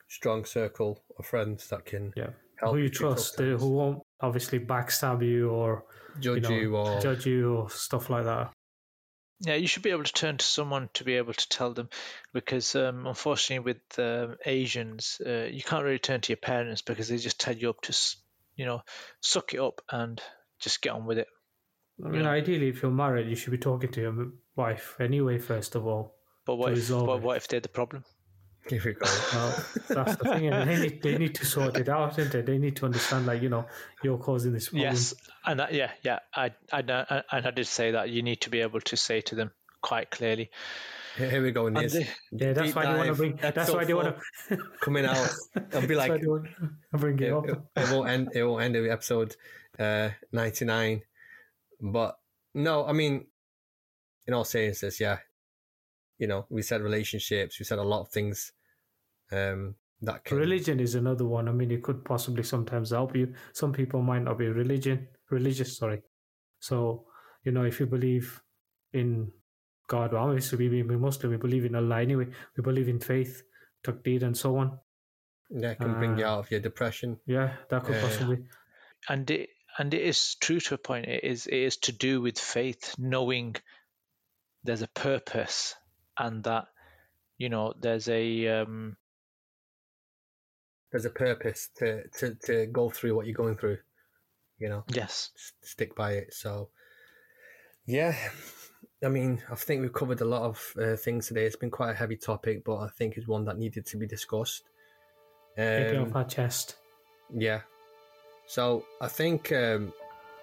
strong 0.07 0.45
circle 0.45 1.03
of 1.19 1.25
friends 1.25 1.67
that 1.69 1.85
can 1.85 2.13
Yeah. 2.15 2.31
help 2.55 2.75
who 2.75 2.81
you 2.81 2.89
trust, 2.89 3.39
uh, 3.39 3.57
who 3.57 3.69
won't 3.71 4.01
obviously 4.21 4.59
backstab 4.59 5.21
you 5.23 5.49
or 5.49 5.85
judge 6.19 6.43
know, 6.43 6.55
you 6.55 6.75
or 6.75 6.99
judge 7.01 7.25
you 7.27 7.55
or 7.55 7.69
stuff 7.69 8.09
like 8.09 8.23
that. 8.25 8.53
Yeah. 9.39 9.55
You 9.55 9.67
should 9.67 9.83
be 9.83 9.91
able 9.91 10.03
to 10.03 10.13
turn 10.13 10.37
to 10.37 10.45
someone 10.45 10.89
to 10.95 11.03
be 11.03 11.15
able 11.15 11.33
to 11.33 11.49
tell 11.49 11.73
them, 11.73 11.89
because 12.33 12.75
um, 12.75 13.07
unfortunately 13.07 13.73
with 13.73 13.99
um, 13.99 14.37
Asians, 14.45 15.21
uh, 15.25 15.47
you 15.49 15.61
can't 15.63 15.83
really 15.83 15.99
turn 15.99 16.21
to 16.21 16.31
your 16.31 16.37
parents 16.37 16.81
because 16.81 17.07
they 17.07 17.17
just 17.17 17.39
tell 17.39 17.55
you 17.55 17.69
up 17.69 17.81
to, 17.81 17.97
you 18.55 18.65
know, 18.65 18.81
suck 19.21 19.53
it 19.53 19.59
up 19.59 19.81
and 19.91 20.21
just 20.59 20.81
get 20.81 20.91
on 20.93 21.05
with 21.05 21.17
it. 21.17 21.27
I 22.03 22.09
mean, 22.09 22.25
ideally, 22.25 22.69
if 22.69 22.81
you're 22.81 22.91
married, 22.91 23.27
you 23.27 23.35
should 23.35 23.51
be 23.51 23.57
talking 23.57 23.91
to 23.91 24.01
your 24.01 24.27
wife 24.55 24.95
anyway. 24.99 25.37
First 25.37 25.75
of 25.75 25.85
all, 25.85 26.15
But 26.45 26.55
what 26.55 26.71
if 26.73 26.89
it. 26.89 27.21
what 27.21 27.37
if 27.37 27.47
they're 27.47 27.59
the 27.59 27.67
problem? 27.69 28.05
Here 28.69 28.81
we 28.85 28.93
go. 28.93 29.05
well, 29.33 29.65
that's 29.89 30.15
the 30.17 30.23
thing. 30.29 30.47
And 30.47 30.69
they 30.69 30.79
need 30.79 31.01
they 31.01 31.17
need 31.17 31.35
to 31.35 31.45
sort 31.45 31.77
it 31.77 31.89
out, 31.89 32.17
and 32.17 32.31
they? 32.31 32.41
they 32.41 32.57
need 32.57 32.75
to 32.77 32.85
understand, 32.85 33.25
like 33.25 33.41
you 33.41 33.49
know, 33.49 33.65
you're 34.03 34.17
causing 34.17 34.53
this 34.53 34.69
problem. 34.69 34.89
Yes, 34.91 35.13
and 35.45 35.59
that, 35.59 35.73
yeah, 35.73 35.91
yeah, 36.03 36.19
I, 36.35 36.51
I, 36.71 36.79
I- 36.87 37.23
and 37.31 37.47
I 37.47 37.51
did 37.51 37.67
say 37.67 37.91
that 37.91 38.09
you 38.09 38.21
need 38.21 38.41
to 38.41 38.49
be 38.49 38.61
able 38.61 38.81
to 38.81 38.97
say 38.97 39.21
to 39.21 39.35
them 39.35 39.51
quite 39.81 40.09
clearly. 40.11 40.49
Here 41.17 41.29
here 41.29 41.41
we 41.43 41.51
go, 41.51 41.67
And 41.67 41.75
Niz. 41.77 41.93
they- 41.93 42.07
Yeah, 42.31 42.53
that's 42.53 42.67
Deep 42.67 42.75
why 42.75 42.85
they 42.85 42.97
want 42.97 43.07
to 43.07 43.13
bring. 43.15 43.35
That's 43.41 43.71
why 43.73 43.83
they 43.85 43.93
want 43.93 44.15
to 44.49 44.57
coming 44.81 45.05
out 45.05 45.29
and 45.73 45.87
be 45.87 45.95
like, 45.95 46.09
That's 46.09 46.09
why 46.09 46.17
they 46.17 46.27
want 46.27 46.45
to 46.93 46.97
bring 46.97 47.19
it 47.19 47.23
it, 47.27 47.33
up. 47.33 47.47
it, 47.47 47.57
it 47.75 47.91
won't 47.91 48.09
end. 48.09 48.29
It 48.35 48.43
won't 48.43 48.63
end 48.63 48.75
with 48.75 48.91
episode 48.91 49.35
uh, 49.77 50.09
ninety 50.31 50.65
nine. 50.65 51.01
But 51.81 52.17
no, 52.53 52.85
I 52.85 52.93
mean, 52.93 53.25
in 54.27 54.33
all 54.33 54.43
seriousness, 54.43 54.99
yeah. 54.99 55.19
You 56.19 56.27
know, 56.27 56.45
we 56.49 56.61
said 56.61 56.81
relationships. 56.81 57.59
We 57.59 57.63
said 57.65 57.79
a 57.79 57.83
lot 57.83 58.01
of 58.01 58.09
things. 58.09 58.51
Um, 59.31 59.75
that 60.01 60.23
can 60.23 60.37
Religion 60.37 60.79
is 60.79 60.95
another 60.95 61.25
one. 61.25 61.49
I 61.49 61.51
mean, 61.51 61.71
it 61.71 61.83
could 61.83 62.05
possibly 62.05 62.43
sometimes 62.43 62.91
help 62.91 63.15
you. 63.15 63.33
Some 63.53 63.73
people 63.73 64.01
might 64.01 64.23
not 64.23 64.37
be 64.37 64.47
religion 64.47 65.07
religious. 65.29 65.77
Sorry. 65.77 66.01
So 66.59 67.05
you 67.43 67.51
know, 67.51 67.63
if 67.63 67.79
you 67.79 67.85
believe 67.85 68.41
in 68.93 69.31
God, 69.87 70.13
well, 70.13 70.23
obviously 70.25 70.69
we 70.69 70.83
we 70.83 70.95
Muslim, 70.97 71.31
we 71.31 71.37
believe 71.37 71.65
in 71.65 71.75
Allah 71.75 72.01
anyway. 72.01 72.27
We 72.57 72.63
believe 72.63 72.87
in 72.89 72.99
faith, 72.99 73.43
taqdeer, 73.83 74.23
and 74.23 74.37
so 74.37 74.57
on. 74.57 74.79
yeah 75.51 75.73
can 75.73 75.93
bring 75.99 76.17
you 76.17 76.25
Uh, 76.25 76.29
out 76.31 76.39
of 76.39 76.51
your 76.51 76.59
depression. 76.61 77.19
Yeah, 77.25 77.55
that 77.69 77.83
could 77.83 77.95
Yeah. 77.95 78.01
possibly. 78.01 78.37
and 79.07 79.29
it 79.31 79.49
and 79.77 79.93
it 79.93 80.01
is 80.01 80.35
true 80.35 80.59
to 80.59 80.75
a 80.75 80.77
point. 80.77 81.05
It 81.07 81.23
is 81.23 81.47
it 81.47 81.57
is 81.69 81.77
to 81.77 81.91
do 81.91 82.21
with 82.21 82.39
faith, 82.39 82.95
knowing 82.97 83.55
there's 84.63 84.81
a 84.81 84.87
purpose, 84.89 85.75
and 86.17 86.43
that 86.43 86.65
you 87.37 87.49
know 87.49 87.73
there's 87.79 88.07
a 88.09 88.47
um, 88.47 88.97
There's 90.91 91.05
a 91.05 91.09
purpose 91.09 91.69
to, 91.77 92.07
to 92.19 92.35
to 92.45 92.65
go 92.67 92.89
through 92.89 93.15
what 93.15 93.25
you're 93.25 93.35
going 93.35 93.57
through. 93.57 93.77
You 94.57 94.69
know, 94.69 94.83
yes, 94.89 95.31
s- 95.35 95.53
stick 95.61 95.95
by 95.95 96.13
it. 96.13 96.33
So, 96.33 96.69
yeah, 97.85 98.15
I 99.03 99.07
mean, 99.07 99.41
I 99.49 99.55
think 99.55 99.81
we've 99.81 99.93
covered 99.93 100.21
a 100.21 100.25
lot 100.25 100.41
of 100.43 100.73
uh, 100.81 100.95
things 100.95 101.27
today. 101.27 101.45
It's 101.45 101.55
been 101.55 101.71
quite 101.71 101.91
a 101.91 101.95
heavy 101.95 102.17
topic, 102.17 102.63
but 102.65 102.77
I 102.77 102.89
think 102.89 103.17
it's 103.17 103.27
one 103.27 103.45
that 103.45 103.57
needed 103.57 103.85
to 103.87 103.97
be 103.97 104.07
discussed. 104.07 104.63
Take 105.55 105.93
it 105.93 105.97
Um, 105.97 106.09
off 106.09 106.15
our 106.15 106.23
chest. 106.25 106.75
Yeah. 107.33 107.61
So 108.47 108.85
I 108.99 109.07
think 109.07 109.51
um, 109.51 109.93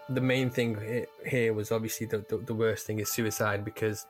the 0.09 0.21
main 0.21 0.51
thing 0.51 1.07
here 1.27 1.53
was 1.53 1.73
obviously 1.73 2.07
the, 2.07 2.25
the, 2.29 2.39
the 2.39 2.55
worst 2.55 2.87
thing 2.87 3.01
is 3.01 3.11
suicide 3.11 3.65
because 3.65 4.07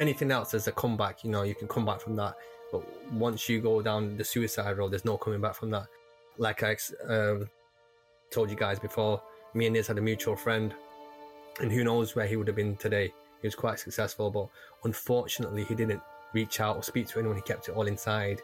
anything 0.00 0.30
else 0.30 0.54
as 0.54 0.68
a 0.68 0.72
comeback, 0.72 1.24
you 1.24 1.30
know, 1.30 1.42
you 1.42 1.54
can 1.54 1.68
come 1.68 1.84
back 1.84 2.00
from 2.00 2.16
that. 2.16 2.34
But 2.72 3.12
once 3.12 3.48
you 3.48 3.60
go 3.60 3.80
down 3.82 4.16
the 4.16 4.24
suicide 4.24 4.76
road, 4.76 4.92
there's 4.92 5.04
no 5.04 5.16
coming 5.16 5.40
back 5.40 5.54
from 5.54 5.70
that. 5.70 5.86
Like 6.38 6.62
I 6.62 6.76
um, 7.08 7.48
told 8.30 8.50
you 8.50 8.56
guys 8.56 8.78
before, 8.78 9.22
me 9.54 9.66
and 9.66 9.76
Niz 9.76 9.86
had 9.86 9.98
a 9.98 10.02
mutual 10.02 10.36
friend, 10.36 10.74
and 11.60 11.72
who 11.72 11.84
knows 11.84 12.14
where 12.14 12.26
he 12.26 12.36
would 12.36 12.46
have 12.46 12.56
been 12.56 12.76
today 12.76 13.12
He 13.40 13.46
was 13.46 13.54
quite 13.54 13.78
successful, 13.78 14.30
but 14.30 14.48
unfortunately, 14.84 15.64
he 15.64 15.74
didn't 15.74 16.02
reach 16.32 16.60
out 16.60 16.76
or 16.76 16.82
speak 16.82 17.06
to 17.08 17.18
anyone. 17.18 17.36
He 17.36 17.42
kept 17.42 17.68
it 17.68 17.72
all 17.72 17.86
inside, 17.86 18.42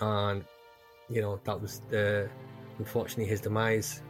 and 0.00 0.44
you 1.08 1.22
know 1.22 1.40
that 1.44 1.60
was 1.60 1.80
the 1.88 2.28
unfortunately 2.78 3.26
his 3.26 3.40
demise. 3.40 4.02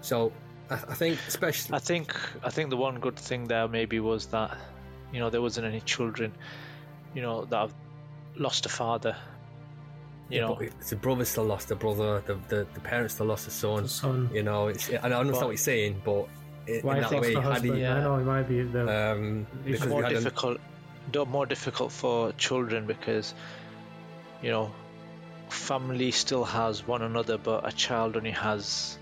So 0.00 0.32
I, 0.70 0.74
I 0.74 0.94
think, 0.94 1.18
especially, 1.28 1.74
I 1.74 1.78
think 1.80 2.14
I 2.44 2.50
think 2.50 2.70
the 2.70 2.76
one 2.76 3.00
good 3.00 3.16
thing 3.16 3.44
there 3.44 3.68
maybe 3.68 4.00
was 4.00 4.26
that 4.26 4.56
you 5.12 5.20
know 5.20 5.28
there 5.28 5.42
wasn't 5.42 5.66
any 5.66 5.80
children, 5.80 6.32
you 7.14 7.22
know 7.22 7.44
that 7.46 7.70
lost 8.36 8.66
a 8.66 8.68
father. 8.68 9.16
You 10.28 10.38
yeah, 10.38 10.46
know, 10.48 10.54
but 10.56 10.64
if 10.66 10.88
the 10.88 10.96
brother 10.96 11.24
still 11.24 11.44
lost 11.44 11.70
a 11.70 11.76
brother, 11.76 12.20
the, 12.26 12.34
the, 12.48 12.66
the 12.74 12.80
parents 12.80 13.14
still 13.14 13.26
lost 13.26 13.46
a 13.46 13.50
son. 13.50 13.84
The 13.84 13.88
son. 13.88 14.30
You 14.32 14.42
know, 14.42 14.68
it's 14.68 14.90
I 14.90 14.94
understand 14.96 15.30
But- 15.32 15.40
what 15.42 15.48
you're 15.48 15.56
saying, 15.56 16.02
but 16.04 16.28
in, 16.66 16.74
in 16.80 16.82
that 17.00 17.10
way, 17.20 17.34
the 17.34 17.40
husband. 17.40 17.76
he, 17.76 17.86
I 17.86 18.00
know 18.02 18.16
it 18.16 18.24
might 18.24 18.48
be 18.48 18.62
the. 18.62 19.12
um, 19.12 19.46
It's 19.64 19.86
more 19.86 20.00
we 20.00 20.06
an- 20.06 20.12
difficult 20.14 20.58
do- 21.12 21.24
more 21.26 21.46
difficult 21.46 21.92
for 21.92 22.32
children 22.32 22.86
because 22.86 23.34
you 24.42 24.50
know 24.50 24.72
family 25.48 26.10
still 26.10 26.44
has 26.44 26.86
one 26.88 27.02
another 27.02 27.38
but 27.38 27.66
a 27.66 27.70
child 27.70 28.16
only 28.16 28.32
has 28.32 28.98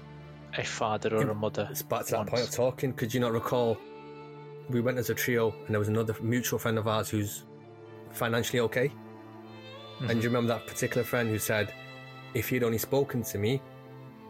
a 0.59 0.63
father 0.63 1.17
or 1.17 1.23
a 1.31 1.35
mother 1.35 1.67
It's 1.71 1.81
back 1.83 2.05
to 2.07 2.13
that 2.13 2.27
point 2.27 2.43
of 2.43 2.51
talking. 2.51 2.93
Could 2.93 3.15
you 3.15 3.21
not 3.21 3.33
recall? 3.33 3.79
We 4.69 4.81
went 4.83 4.99
as 4.99 5.09
a 5.11 5.15
trio, 5.15 5.53
and 5.65 5.69
there 5.71 5.79
was 5.79 5.89
another 5.89 6.15
mutual 6.21 6.59
friend 6.59 6.77
of 6.79 6.87
ours 6.87 7.09
who's 7.09 7.45
financially 8.13 8.61
okay. 8.61 8.91
And 10.01 10.09
do 10.09 10.17
you 10.17 10.29
remember 10.29 10.55
that 10.55 10.67
particular 10.67 11.05
friend 11.05 11.29
who 11.29 11.39
said, 11.39 11.73
"If 12.35 12.49
he'd 12.49 12.63
only 12.63 12.79
spoken 12.79 13.23
to 13.23 13.39
me, 13.39 13.63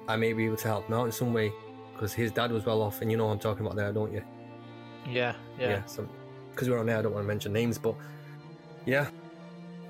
I 0.06 0.16
may 0.16 0.32
be 0.32 0.44
able 0.46 0.56
to 0.56 0.68
help 0.68 0.86
him 0.86 0.94
out 0.94 1.06
in 1.06 1.12
some 1.12 1.32
way, 1.32 1.52
because 1.92 2.12
his 2.12 2.30
dad 2.30 2.52
was 2.52 2.64
well 2.64 2.82
off." 2.82 3.00
And 3.02 3.10
you 3.10 3.16
know 3.16 3.26
what 3.26 3.32
I'm 3.32 3.38
talking 3.38 3.64
about 3.64 3.76
there, 3.76 3.92
don't 3.92 4.12
you? 4.12 4.22
yeah 5.06 5.34
yeah, 5.58 5.82
because 6.50 6.68
we're 6.68 6.78
on 6.78 6.86
there, 6.86 6.98
I 6.98 7.02
don't 7.02 7.12
want 7.12 7.24
to 7.24 7.28
mention 7.28 7.52
names, 7.52 7.78
but 7.78 7.94
yeah. 8.86 9.08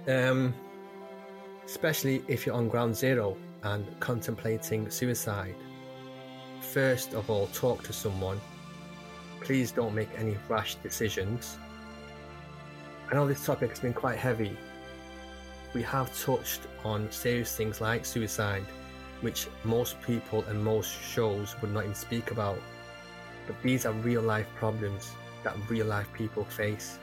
Um, 0.08 0.54
especially 1.64 2.22
if 2.28 2.44
you're 2.44 2.54
on 2.54 2.68
ground 2.68 2.96
zero 2.96 3.36
and 3.62 3.86
contemplating 4.00 4.90
suicide. 4.90 5.54
First 6.60 7.14
of 7.14 7.30
all, 7.30 7.46
talk 7.48 7.82
to 7.84 7.92
someone. 7.92 8.40
Please 9.40 9.72
don't 9.72 9.94
make 9.94 10.08
any 10.16 10.36
rash 10.48 10.74
decisions. 10.76 11.58
I 13.10 13.14
know 13.14 13.26
this 13.26 13.44
topic 13.44 13.70
has 13.70 13.80
been 13.80 13.92
quite 13.92 14.18
heavy. 14.18 14.56
We 15.74 15.82
have 15.82 16.16
touched 16.16 16.60
on 16.84 17.10
serious 17.10 17.56
things 17.56 17.80
like 17.80 18.06
suicide, 18.06 18.64
which 19.22 19.48
most 19.64 20.00
people 20.02 20.44
and 20.44 20.62
most 20.62 20.90
shows 21.02 21.56
would 21.60 21.72
not 21.72 21.82
even 21.82 21.96
speak 21.96 22.30
about. 22.30 22.58
But 23.48 23.60
these 23.60 23.84
are 23.84 23.92
real 23.92 24.22
life 24.22 24.46
problems 24.54 25.10
that 25.42 25.56
real 25.68 25.86
life 25.86 26.10
people 26.12 26.44
face, 26.44 26.98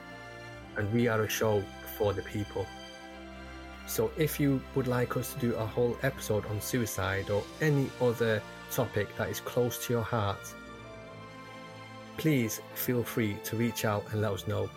and 0.77 0.91
we 0.93 1.09
are 1.09 1.21
a 1.23 1.29
show 1.29 1.63
for 1.97 2.13
the 2.13 2.21
people. 2.21 2.65
So, 3.87 4.09
if 4.17 4.39
you 4.39 4.61
would 4.73 4.87
like 4.87 5.17
us 5.17 5.33
to 5.33 5.39
do 5.39 5.55
a 5.55 5.65
whole 5.65 5.97
episode 6.01 6.45
on 6.45 6.61
suicide 6.61 7.29
or 7.29 7.43
any 7.59 7.89
other 7.99 8.41
topic 8.71 9.09
that 9.17 9.29
is 9.29 9.41
close 9.41 9.85
to 9.85 9.93
your 9.93 10.03
heart, 10.03 10.55
please 12.17 12.61
feel 12.73 13.03
free 13.03 13.35
to 13.43 13.57
reach 13.57 13.83
out 13.83 14.05
and 14.11 14.21
let 14.21 14.31
us 14.31 14.47
know. 14.47 14.69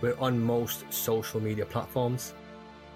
We're 0.00 0.18
on 0.18 0.42
most 0.42 0.90
social 0.92 1.40
media 1.40 1.66
platforms, 1.66 2.32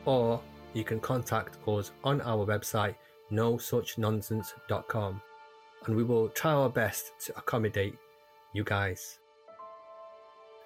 or 0.08 0.40
you 0.72 0.84
can 0.84 0.98
contact 1.00 1.58
us 1.68 1.92
on 2.02 2.22
our 2.22 2.46
website, 2.46 2.94
nosuchnonsense.com, 3.30 5.20
and 5.84 5.94
we 5.94 6.02
will 6.02 6.30
try 6.30 6.52
our 6.52 6.70
best 6.70 7.12
to 7.20 7.36
accommodate 7.36 7.94
you 8.54 8.64
guys. 8.64 9.18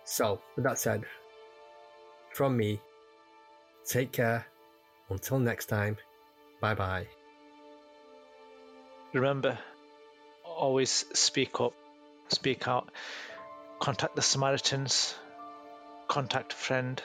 So, 0.05 0.41
with 0.55 0.65
that 0.65 0.79
said, 0.79 1.03
from 2.33 2.57
me, 2.57 2.81
take 3.85 4.13
care. 4.13 4.47
Until 5.11 5.41
next 5.41 5.67
time, 5.67 5.97
bye 6.61 6.75
bye. 6.75 7.07
remember 9.13 9.59
always 10.45 11.05
speak 11.13 11.61
up 11.61 11.75
speak 12.29 12.69
out 12.69 12.89
contact 13.81 14.15
the 14.17 14.23
samaritans 14.23 15.15
contact 16.09 16.53
a 16.53 16.57
friend 16.57 17.03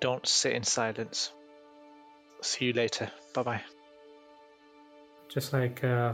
don't 0.00 0.26
sit 0.26 0.52
in 0.52 0.62
silence 0.62 1.32
see 2.42 2.66
you 2.66 2.72
later 2.72 3.10
bye 3.34 3.42
bye 3.42 3.62
Just 5.34 5.52
like 5.52 5.82
uh, 5.82 6.12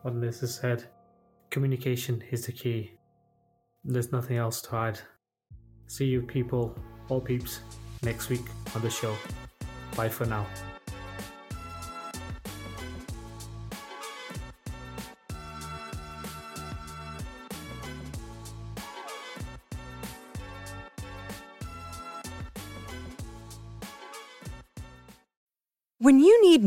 what 0.00 0.14
Niz 0.14 0.40
has 0.40 0.54
said, 0.54 0.84
communication 1.50 2.22
is 2.30 2.46
the 2.46 2.52
key. 2.52 2.92
There's 3.84 4.12
nothing 4.12 4.38
else 4.38 4.62
to 4.62 4.76
add. 4.76 5.00
See 5.88 6.06
you 6.06 6.22
people, 6.22 6.74
all 7.10 7.20
peeps, 7.20 7.60
next 8.02 8.30
week 8.30 8.46
on 8.74 8.80
the 8.80 8.88
show. 8.88 9.14
Bye 9.94 10.08
for 10.08 10.24
now. 10.24 10.46